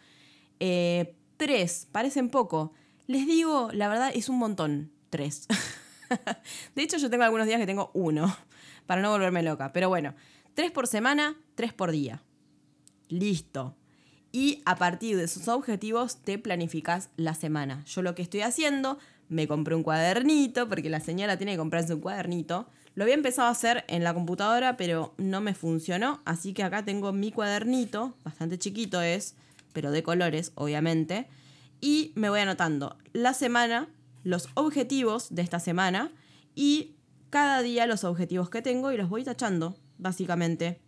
Eh, 0.60 1.16
tres, 1.38 1.88
parecen 1.94 2.30
poco. 2.30 2.74
Les 3.08 3.26
digo, 3.26 3.70
la 3.72 3.88
verdad 3.88 4.12
es 4.14 4.28
un 4.28 4.38
montón, 4.38 4.92
tres. 5.10 5.48
de 6.76 6.84
hecho, 6.84 6.98
yo 6.98 7.10
tengo 7.10 7.24
algunos 7.24 7.48
días 7.48 7.60
que 7.60 7.66
tengo 7.66 7.90
uno 7.94 8.36
para 8.86 9.02
no 9.02 9.12
volverme 9.12 9.43
loca. 9.43 9.74
Pero 9.74 9.89
bueno, 9.89 10.15
tres 10.54 10.72
por 10.72 10.88
semana, 10.88 11.36
tres 11.56 11.74
por 11.74 11.91
día. 11.91 12.24
Listo. 13.10 13.76
Y 14.32 14.62
a 14.65 14.76
partir 14.78 15.15
de 15.17 15.26
esos 15.26 15.48
objetivos 15.48 16.17
te 16.24 16.39
planificas 16.39 17.10
la 17.17 17.36
semana. 17.36 17.84
Yo 17.86 18.02
lo 18.02 18.15
que 18.15 18.24
estoy 18.24 18.41
haciendo, 18.41 18.98
me 19.30 19.48
compré 19.48 19.76
un 19.76 19.84
cuadernito, 19.84 20.67
porque 20.67 20.89
la 20.89 21.00
señora 21.00 21.38
tiene 21.38 21.54
que 21.54 21.60
comprarse 21.60 21.93
un 21.93 22.02
cuadernito. 22.02 22.67
Lo 22.96 23.04
había 23.04 23.15
empezado 23.15 23.48
a 23.48 23.52
hacer 23.52 23.86
en 23.88 24.04
la 24.04 24.13
computadora, 24.13 24.78
pero 24.78 25.13
no 25.17 25.41
me 25.41 25.54
funcionó. 25.54 26.22
Así 26.26 26.54
que 26.54 26.63
acá 26.63 26.84
tengo 26.84 27.13
mi 27.13 27.32
cuadernito, 27.32 28.15
bastante 28.24 28.58
chiquito 28.58 29.02
es, 29.02 29.36
pero 29.72 29.91
de 29.91 30.04
colores, 30.04 30.52
obviamente. 30.56 31.28
Y 31.80 32.12
me 32.15 32.30
voy 32.30 32.39
anotando 32.39 32.98
la 33.12 33.34
semana, 33.34 33.89
los 34.24 34.48
objetivos 34.56 35.36
de 35.36 35.41
esta 35.41 35.60
semana 35.60 36.12
y 36.56 36.96
cada 37.34 37.63
día 37.63 37.88
los 37.88 38.04
objetivos 38.04 38.52
que 38.52 38.62
tengo 38.62 38.91
y 38.91 38.98
los 38.98 39.10
voy 39.10 39.24
tachando, 39.24 39.76
básicamente. 39.98 40.80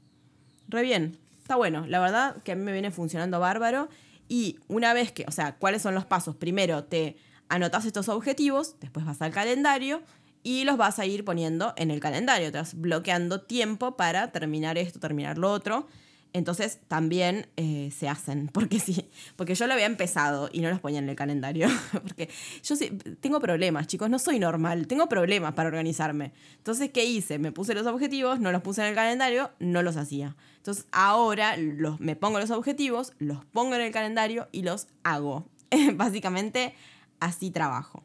Re 0.68 0.84
bien, 0.84 1.18
está 1.40 1.56
bueno, 1.56 1.88
la 1.88 2.00
verdad 2.00 2.44
que 2.44 2.52
a 2.52 2.56
mí 2.56 2.62
me 2.62 2.72
viene 2.72 2.92
funcionando 2.92 3.40
bárbaro. 3.40 3.90
Y 4.30 4.60
una 4.68 4.94
vez 4.94 5.12
que, 5.12 5.26
o 5.28 5.32
sea, 5.32 5.56
¿cuáles 5.56 5.82
son 5.82 5.96
los 5.96 6.06
pasos? 6.06 6.36
Primero 6.36 6.84
te 6.84 7.18
anotas 7.50 7.86
estos 7.86 8.10
objetivos, 8.10 8.76
después 8.80 9.08
vas 9.08 9.24
al 9.24 9.32
calendario 9.32 10.04
y 10.44 10.66
los 10.66 10.78
vas 10.78 11.00
a 11.00 11.08
ir 11.08 11.26
poniendo 11.26 11.74
en 11.78 11.90
el 11.90 12.00
calendario. 12.00 12.52
Te 12.52 12.60
vas 12.60 12.80
bloqueando 12.80 13.42
tiempo 13.42 13.98
para 13.98 14.32
terminar 14.32 14.78
esto, 14.78 15.00
terminar 15.00 15.40
lo 15.40 15.52
otro 15.52 15.88
entonces 16.36 16.80
también 16.90 17.48
eh, 17.56 17.92
se 17.98 18.10
hacen, 18.10 18.48
porque 18.54 18.80
sí, 18.80 19.10
porque 19.38 19.56
yo 19.56 19.68
lo 19.68 19.74
había 19.74 19.86
empezado 19.86 20.50
y 20.52 20.60
no 20.60 20.70
los 20.70 20.82
ponía 20.82 21.00
en 21.00 21.08
el 21.08 21.16
calendario, 21.16 21.70
porque 21.92 22.30
yo 22.62 22.76
tengo 23.22 23.40
problemas, 23.40 23.88
chicos, 23.88 24.10
no 24.10 24.20
soy 24.20 24.38
normal, 24.38 24.88
tengo 24.88 25.08
problemas 25.08 25.54
para 25.54 25.70
organizarme. 25.70 26.34
Entonces, 26.58 26.92
¿qué 26.92 27.06
hice? 27.06 27.40
Me 27.40 27.54
puse 27.54 27.74
los 27.74 27.88
objetivos, 27.88 28.42
no 28.42 28.52
los 28.52 28.62
puse 28.62 28.82
en 28.82 28.88
el 28.88 28.96
calendario, 28.96 29.52
no 29.60 29.82
los 29.82 29.96
hacía. 29.96 30.36
Entonces, 30.58 30.88
ahora 30.92 31.56
me 32.00 32.18
pongo 32.18 32.40
los 32.40 32.52
objetivos, 32.52 33.14
los 33.18 33.46
pongo 33.46 33.76
en 33.76 33.82
el 33.82 33.92
calendario 33.92 34.50
y 34.52 34.64
los 34.64 34.88
hago. 35.04 35.48
Básicamente, 35.94 36.74
así 37.22 37.50
trabajo. 37.50 38.04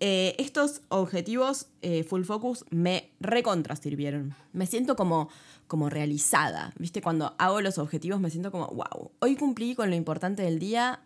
Eh, 0.00 0.34
estos 0.38 0.82
objetivos 0.88 1.68
eh, 1.82 2.04
full 2.04 2.24
focus 2.24 2.64
me 2.70 3.12
recontra 3.20 3.76
sirvieron. 3.76 4.34
Me 4.52 4.66
siento 4.66 4.96
como, 4.96 5.28
como 5.66 5.88
realizada. 5.88 6.72
¿Viste? 6.78 7.00
Cuando 7.00 7.34
hago 7.38 7.60
los 7.60 7.78
objetivos 7.78 8.20
me 8.20 8.30
siento 8.30 8.50
como, 8.50 8.66
wow, 8.68 9.12
hoy 9.20 9.36
cumplí 9.36 9.74
con 9.74 9.90
lo 9.90 9.96
importante 9.96 10.42
del 10.42 10.58
día, 10.58 11.02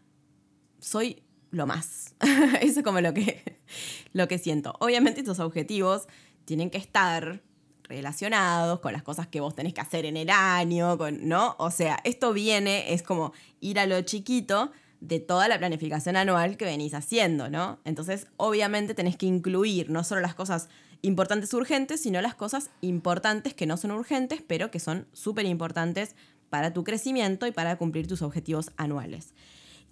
soy 0.80 1.22
lo 1.50 1.66
más. 1.66 2.14
Eso 2.60 2.80
es 2.80 2.84
como 2.84 3.00
lo 3.00 3.12
que, 3.14 3.58
lo 4.12 4.28
que 4.28 4.38
siento. 4.38 4.74
Obviamente 4.80 5.20
estos 5.20 5.38
objetivos 5.38 6.08
tienen 6.44 6.70
que 6.70 6.78
estar 6.78 7.42
relacionados 7.84 8.80
con 8.80 8.92
las 8.92 9.02
cosas 9.02 9.26
que 9.28 9.40
vos 9.40 9.54
tenés 9.54 9.74
que 9.74 9.80
hacer 9.80 10.04
en 10.04 10.16
el 10.16 10.30
año, 10.30 10.98
con, 10.98 11.26
¿no? 11.26 11.56
O 11.58 11.70
sea, 11.70 11.98
esto 12.04 12.32
viene, 12.32 12.92
es 12.92 13.02
como 13.02 13.32
ir 13.60 13.78
a 13.78 13.86
lo 13.86 14.00
chiquito 14.02 14.72
de 15.00 15.20
toda 15.20 15.48
la 15.48 15.58
planificación 15.58 16.16
anual 16.16 16.56
que 16.56 16.64
venís 16.64 16.94
haciendo, 16.94 17.48
¿no? 17.48 17.78
Entonces, 17.84 18.26
obviamente 18.36 18.94
tenés 18.94 19.16
que 19.16 19.26
incluir 19.26 19.90
no 19.90 20.02
solo 20.04 20.20
las 20.20 20.34
cosas 20.34 20.68
importantes 21.02 21.54
urgentes, 21.54 22.00
sino 22.02 22.20
las 22.20 22.34
cosas 22.34 22.70
importantes 22.80 23.54
que 23.54 23.66
no 23.66 23.76
son 23.76 23.92
urgentes, 23.92 24.42
pero 24.46 24.70
que 24.70 24.80
son 24.80 25.06
súper 25.12 25.46
importantes 25.46 26.16
para 26.50 26.72
tu 26.72 26.82
crecimiento 26.84 27.46
y 27.46 27.52
para 27.52 27.76
cumplir 27.76 28.08
tus 28.08 28.22
objetivos 28.22 28.72
anuales. 28.76 29.34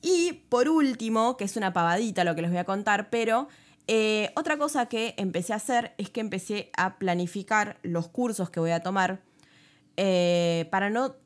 Y 0.02 0.44
por 0.48 0.68
último, 0.68 1.36
que 1.36 1.44
es 1.44 1.56
una 1.56 1.72
pavadita 1.72 2.24
lo 2.24 2.34
que 2.34 2.42
les 2.42 2.50
voy 2.50 2.58
a 2.58 2.64
contar, 2.64 3.10
pero 3.10 3.48
eh, 3.86 4.30
otra 4.34 4.58
cosa 4.58 4.86
que 4.86 5.14
empecé 5.16 5.52
a 5.52 5.56
hacer 5.56 5.94
es 5.98 6.10
que 6.10 6.20
empecé 6.20 6.70
a 6.76 6.98
planificar 6.98 7.78
los 7.82 8.08
cursos 8.08 8.50
que 8.50 8.60
voy 8.60 8.72
a 8.72 8.80
tomar 8.80 9.22
eh, 9.96 10.68
para 10.70 10.90
no, 10.90 11.16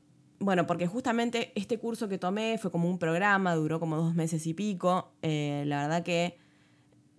bueno, 0.41 0.65
porque 0.65 0.87
justamente 0.87 1.51
este 1.55 1.77
curso 1.77 2.09
que 2.09 2.17
tomé 2.17 2.57
fue 2.57 2.71
como 2.71 2.89
un 2.89 2.97
programa, 2.97 3.53
duró 3.53 3.79
como 3.79 3.95
dos 3.95 4.15
meses 4.15 4.45
y 4.47 4.55
pico, 4.55 5.13
eh, 5.21 5.63
la 5.67 5.83
verdad 5.83 6.03
que 6.03 6.37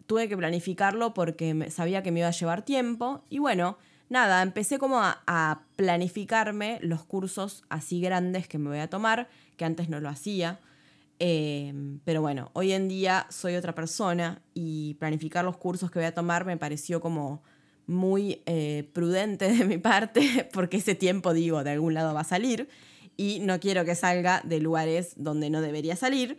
tuve 0.07 0.29
que 0.29 0.37
planificarlo 0.37 1.15
porque 1.15 1.71
sabía 1.71 2.03
que 2.03 2.11
me 2.11 2.19
iba 2.19 2.29
a 2.29 2.33
llevar 2.33 2.65
tiempo. 2.65 3.25
Y 3.31 3.39
bueno, 3.39 3.79
nada, 4.09 4.43
empecé 4.43 4.79
como 4.79 4.99
a, 5.01 5.63
planificarme 5.77 6.81
los 6.83 7.05
cursos 7.05 7.63
así 7.69 8.01
grandes 8.01 8.49
que 8.49 8.59
me 8.59 8.69
voy 8.69 8.81
a 8.81 8.91
tomar, 8.91 9.29
que 9.57 9.65
antes 9.65 9.89
no 9.89 10.01
lo 10.01 10.09
hacía. 10.09 10.59
Em, 11.21 12.01
pero 12.05 12.21
bueno, 12.23 12.51
hoy 12.55 12.73
en 12.73 12.89
día 12.89 13.27
soy 13.31 13.55
otra 13.55 13.75
persona 13.75 14.43
y 14.53 14.95
planificar 14.95 15.45
los 15.45 15.57
cursos 15.57 15.93
que 15.93 16.01
voy 16.01 16.07
a 16.07 16.15
tomar 16.15 16.45
me 16.45 16.57
pareció 16.57 17.01
como 17.01 17.43
muy 17.87 18.43
eh, 18.47 18.91
prudente 18.93 19.49
de 19.57 19.65
mi 19.65 19.79
parte, 19.79 20.49
porque 20.53 20.79
ese 20.79 20.97
tiempo, 20.97 21.33
digo, 21.33 21.63
de 21.63 21.71
algún 21.71 21.95
lado 21.95 22.15
va 22.15 22.23
a 22.23 22.25
salir 22.25 22.69
y 23.17 23.41
no 23.41 23.61
quiero 23.61 23.85
que 23.85 23.95
salga 23.95 24.41
de 24.45 24.61
lugares 24.61 25.15
donde 25.17 25.51
no 25.51 25.61
debería 25.61 25.97
salir. 25.97 26.39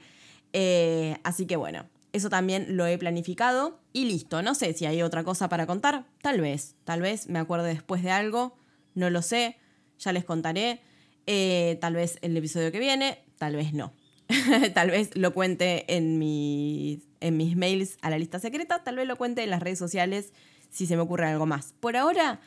Eh, 0.53 1.17
así 1.23 1.45
que 1.45 1.55
bueno, 1.55 1.85
eso 2.13 2.29
también 2.29 2.77
lo 2.77 2.85
he 2.85 2.97
planificado 2.97 3.79
y 3.91 4.05
listo. 4.05 4.41
No 4.41 4.55
sé 4.55 4.73
si 4.73 4.85
hay 4.85 5.01
otra 5.01 5.23
cosa 5.23 5.49
para 5.49 5.65
contar. 5.65 6.05
Tal 6.21 6.41
vez, 6.41 6.75
tal 6.83 7.01
vez 7.01 7.27
me 7.27 7.39
acuerde 7.39 7.69
después 7.69 8.03
de 8.03 8.11
algo. 8.11 8.55
No 8.93 9.09
lo 9.09 9.21
sé. 9.21 9.57
Ya 9.99 10.11
les 10.11 10.23
contaré. 10.23 10.81
Eh, 11.25 11.77
tal 11.81 11.95
vez 11.95 12.19
el 12.21 12.35
episodio 12.35 12.71
que 12.71 12.79
viene, 12.79 13.19
tal 13.37 13.55
vez 13.55 13.73
no. 13.73 13.93
tal 14.73 14.91
vez 14.91 15.15
lo 15.15 15.33
cuente 15.33 15.85
en 15.95 16.19
mis, 16.19 16.99
en 17.19 17.37
mis 17.37 17.55
mails 17.55 17.97
a 18.01 18.09
la 18.09 18.17
lista 18.17 18.39
secreta, 18.39 18.83
tal 18.83 18.97
vez 18.97 19.07
lo 19.07 19.15
cuente 19.15 19.43
en 19.43 19.49
las 19.49 19.61
redes 19.61 19.79
sociales 19.79 20.33
si 20.69 20.87
se 20.87 20.95
me 20.95 21.03
ocurre 21.03 21.27
algo 21.27 21.45
más. 21.45 21.73
Por 21.79 21.95
ahora, 21.95 22.41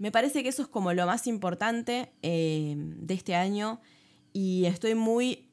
me 0.00 0.10
parece 0.10 0.42
que 0.42 0.48
eso 0.48 0.62
es 0.62 0.68
como 0.68 0.92
lo 0.92 1.06
más 1.06 1.28
importante 1.28 2.10
eh, 2.22 2.74
de 2.76 3.14
este 3.14 3.36
año 3.36 3.80
y 4.32 4.64
estoy 4.64 4.96
muy, 4.96 5.48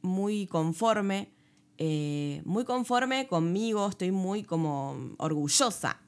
muy 0.00 0.46
conforme 0.46 1.32
eh, 1.78 2.42
muy 2.44 2.64
conforme 2.64 3.26
conmigo, 3.26 3.88
estoy 3.88 4.12
muy 4.12 4.44
como 4.44 5.16
orgullosa 5.18 6.00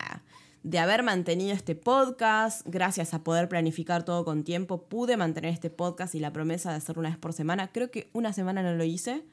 de 0.62 0.78
haber 0.78 1.02
mantenido 1.02 1.52
este 1.52 1.74
podcast, 1.74 2.62
gracias 2.64 3.12
a 3.12 3.24
poder 3.24 3.48
planificar 3.48 4.04
todo 4.04 4.24
con 4.24 4.44
tiempo, 4.44 4.84
pude 4.84 5.16
mantener 5.16 5.52
este 5.52 5.70
podcast 5.70 6.14
y 6.14 6.20
la 6.20 6.32
promesa 6.32 6.70
de 6.70 6.76
hacerlo 6.76 7.00
una 7.00 7.08
vez 7.08 7.18
por 7.18 7.32
semana. 7.32 7.72
Creo 7.72 7.90
que 7.90 8.08
una 8.12 8.32
semana 8.32 8.62
no 8.62 8.72
lo 8.74 8.84
hice, 8.84 9.24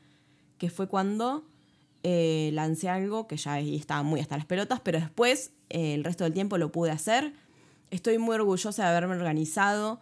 que 0.58 0.71
fue 0.71 0.88
cuando 0.88 1.45
eh, 2.01 2.49
lancé 2.54 2.89
algo 2.89 3.27
que 3.27 3.38
ya 3.38 3.60
estaba 3.60 4.01
muy 4.01 4.19
hasta 4.19 4.36
las 4.36 4.47
pelotas, 4.47 4.80
pero 4.80 4.99
después 4.99 5.51
el 5.69 6.04
resto 6.04 6.23
del 6.23 6.34
tiempo 6.34 6.58
lo 6.58 6.71
pude 6.71 6.89
hacer. 6.89 7.34
Estoy 7.91 8.17
muy 8.17 8.36
orgullosa 8.36 8.84
de 8.84 8.89
haberme 8.89 9.15
organizado 9.15 10.01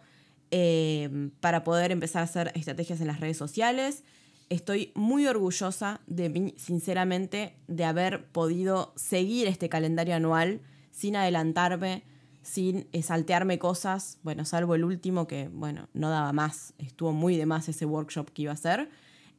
para 1.40 1.62
poder 1.62 1.92
empezar 1.92 2.22
a 2.22 2.24
hacer 2.24 2.50
estrategias 2.56 3.00
en 3.00 3.06
las 3.06 3.20
redes 3.20 3.36
sociales 3.36 4.02
estoy 4.50 4.90
muy 4.94 5.26
orgullosa 5.26 6.00
de 6.06 6.28
mí, 6.28 6.54
sinceramente, 6.58 7.54
de 7.68 7.84
haber 7.84 8.26
podido 8.26 8.92
seguir 8.96 9.46
este 9.46 9.70
calendario 9.70 10.14
anual 10.14 10.60
sin 10.90 11.16
adelantarme, 11.16 12.02
sin 12.42 12.88
eh, 12.92 13.02
saltearme 13.02 13.58
cosas, 13.58 14.18
bueno, 14.22 14.44
salvo 14.44 14.74
el 14.74 14.84
último 14.84 15.26
que, 15.26 15.48
bueno, 15.48 15.88
no 15.94 16.10
daba 16.10 16.32
más, 16.32 16.74
estuvo 16.78 17.12
muy 17.12 17.36
de 17.36 17.46
más 17.46 17.68
ese 17.68 17.86
workshop 17.86 18.30
que 18.32 18.42
iba 18.42 18.50
a 18.50 18.54
hacer. 18.54 18.90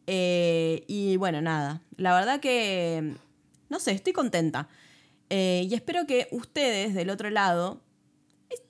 Eh, 0.08 0.86
y 0.88 1.18
bueno, 1.18 1.42
nada, 1.42 1.82
la 1.98 2.16
verdad 2.16 2.40
que, 2.40 3.16
no 3.70 3.80
sé, 3.80 3.92
estoy 3.92 4.14
contenta. 4.14 4.70
Eh, 5.30 5.68
y 5.70 5.74
espero 5.74 6.08
que 6.08 6.30
ustedes 6.32 6.94
del 6.94 7.10
otro 7.10 7.30
lado, 7.30 7.82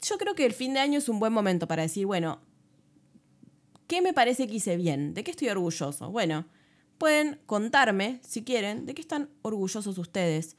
yo 0.01 0.17
creo 0.17 0.35
que 0.35 0.45
el 0.45 0.53
fin 0.53 0.73
de 0.73 0.79
año 0.79 0.97
es 0.97 1.09
un 1.09 1.19
buen 1.19 1.33
momento 1.33 1.67
para 1.67 1.83
decir, 1.83 2.05
bueno, 2.05 2.41
¿Qué 3.91 4.01
me 4.01 4.13
parece 4.13 4.47
que 4.47 4.55
hice 4.55 4.77
bien? 4.77 5.13
¿De 5.13 5.25
qué 5.25 5.31
estoy 5.31 5.49
orgulloso? 5.49 6.09
Bueno, 6.11 6.45
pueden 6.97 7.41
contarme, 7.45 8.21
si 8.23 8.41
quieren, 8.41 8.85
de 8.85 8.93
qué 8.93 9.01
están 9.01 9.29
orgullosos 9.41 9.97
ustedes, 9.97 10.55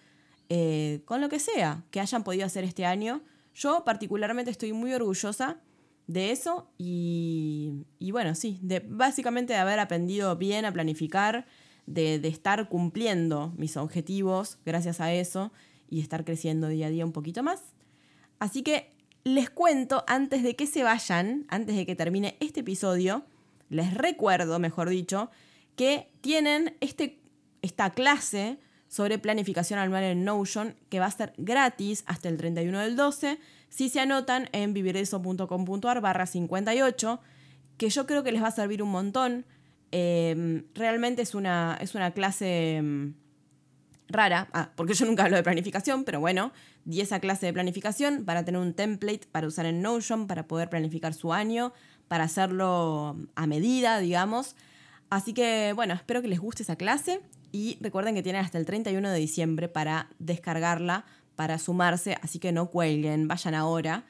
eh, 0.51 1.01
con 1.07 1.23
lo 1.23 1.31
que 1.31 1.39
sea 1.39 1.83
que 1.91 2.01
hayan 2.01 2.25
podido 2.25 2.45
hacer 2.45 2.63
este 2.65 2.85
año. 2.85 3.23
Yo 3.55 3.87
particularmente 3.87 4.51
estoy 4.51 4.75
muy 4.75 4.93
orgullosa 4.93 5.63
de 6.07 6.31
eso 6.31 6.69
y, 6.77 7.87
bueno, 8.11 8.35
sí, 8.35 8.59
de, 8.61 8.81
básicamente 8.81 9.55
de 9.55 9.61
haber 9.61 9.79
aprendido 9.79 10.37
bien 10.37 10.67
a 10.67 10.73
planificar, 10.75 11.47
de, 11.87 12.19
de 12.19 12.29
estar 12.29 12.69
cumpliendo 12.69 13.55
mis 13.57 13.79
objetivos 13.79 14.59
gracias 14.67 15.01
a 15.01 15.11
eso 15.11 15.55
y 15.89 16.03
estar 16.03 16.27
creciendo 16.27 16.69
día 16.69 16.89
a 16.89 16.91
día 16.91 17.07
un 17.07 17.13
poquito 17.13 17.43
más. 17.43 17.63
Así 18.41 18.63
que 18.63 18.91
les 19.25 19.51
cuento 19.51 20.05
antes 20.07 20.43
de 20.43 20.57
que 20.57 20.67
se 20.67 20.83
vayan, 20.83 21.47
antes 21.49 21.77
de 21.77 21.87
que 21.87 21.95
termine 21.95 22.37
este 22.41 22.61
episodio, 22.61 23.25
les 23.69 23.95
recuerdo, 23.95 24.59
mejor 24.59 24.89
dicho, 24.89 25.31
que 25.77 26.11
tienen 26.21 26.77
este, 26.81 27.21
esta 27.63 27.91
clase 27.91 28.59
sobre 28.89 29.19
planificación 29.19 29.79
anual 29.79 30.05
en 30.05 30.25
Notion 30.25 30.77
que 30.91 31.01
va 31.01 31.07
a 31.07 31.11
ser 31.11 31.33
gratis 31.39 32.05
hasta 32.07 32.29
el 32.29 32.37
31 32.37 32.79
del 32.81 32.95
12 32.95 33.39
si 33.71 33.89
se 33.89 34.01
anotan 34.01 34.51
en 34.53 34.75
vivireso.com.ar 34.75 36.01
barra 36.03 36.27
58, 36.27 37.21
que 37.79 37.89
yo 37.89 38.07
creo 38.07 38.23
que 38.23 38.33
les 38.33 38.43
va 38.43 38.49
a 38.49 38.51
servir 38.51 38.83
un 38.83 38.91
montón. 38.91 39.47
Em, 39.93 40.65
realmente 40.75 41.23
es 41.23 41.35
una, 41.35 41.79
es 41.81 41.95
una 41.95 42.11
clase 42.11 42.77
em, 42.77 43.15
rara, 44.13 44.49
ah, 44.53 44.71
porque 44.77 44.95
yo 44.95 45.07
nunca 45.07 45.25
hablo 45.25 45.37
de 45.37 45.43
planificación, 45.43 46.05
pero 46.05 46.21
bueno, 46.21 46.53
di 46.85 47.01
esa 47.01 47.21
clase 47.21 47.47
de 47.47 47.53
planificación 47.53 48.25
para 48.25 48.45
tener 48.45 48.61
un 48.61 48.75
template 48.75 49.27
para 49.31 49.47
usar 49.47 49.67
en 49.67 49.83
Notion, 49.83 50.27
para 50.27 50.47
poder 50.47 50.69
planificar 50.69 51.15
su 51.15 51.33
año, 51.33 51.73
para 52.09 52.25
hacerlo 52.25 53.17
a 53.35 53.47
medida, 53.47 53.99
digamos. 53.99 54.57
Así 55.11 55.33
que 55.33 55.73
bueno, 55.75 55.95
espero 55.95 56.23
que 56.23 56.29
les 56.29 56.41
guste 56.41 56.63
esa 56.63 56.77
clase 56.77 57.21
y 57.53 57.79
recuerden 57.81 58.15
que 58.15 58.23
tienen 58.23 58.45
hasta 58.45 58.59
el 58.59 58.67
31 58.67 59.11
de 59.11 59.19
diciembre 59.19 59.69
para 59.69 60.09
descargarla, 60.19 61.05
para 61.37 61.59
sumarse, 61.59 62.17
así 62.23 62.39
que 62.39 62.53
no 62.53 62.71
cuelguen, 62.71 63.29
vayan 63.29 63.55
ahora. 63.55 64.05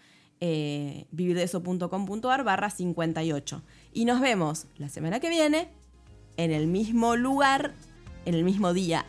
Eh, 0.45 1.07
vivirdeso.com.ar 1.13 2.43
barra 2.43 2.69
58. 2.69 3.63
Y 3.93 4.05
nos 4.07 4.21
vemos 4.21 4.67
la 4.77 4.89
semana 4.89 5.21
que 5.21 5.29
viene 5.29 5.69
en 6.37 6.51
el 6.51 6.67
mismo 6.67 7.15
lugar, 7.15 7.75
en 8.25 8.35
el 8.35 8.43
mismo 8.43 8.73
día. 8.73 9.05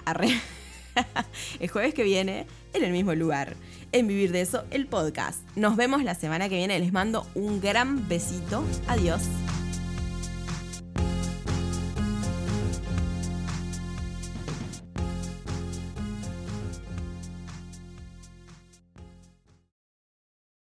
el 1.60 1.70
jueves 1.70 1.94
que 1.94 2.04
viene, 2.04 2.46
en 2.74 2.84
el 2.84 2.92
mismo 2.92 3.14
lugar, 3.16 3.56
en 3.92 4.08
Vivir 4.08 4.32
de 4.32 4.42
Eso, 4.42 4.64
el 4.72 4.88
podcast. 4.88 5.40
Nos 5.56 5.76
vemos 5.76 6.04
la 6.04 6.16
semana 6.16 6.50
que 6.50 6.56
viene. 6.56 6.80
Les 6.80 6.92
mando 6.92 7.28
un 7.36 7.62
gran 7.62 8.08
besito. 8.08 8.64
Adiós. 8.88 9.22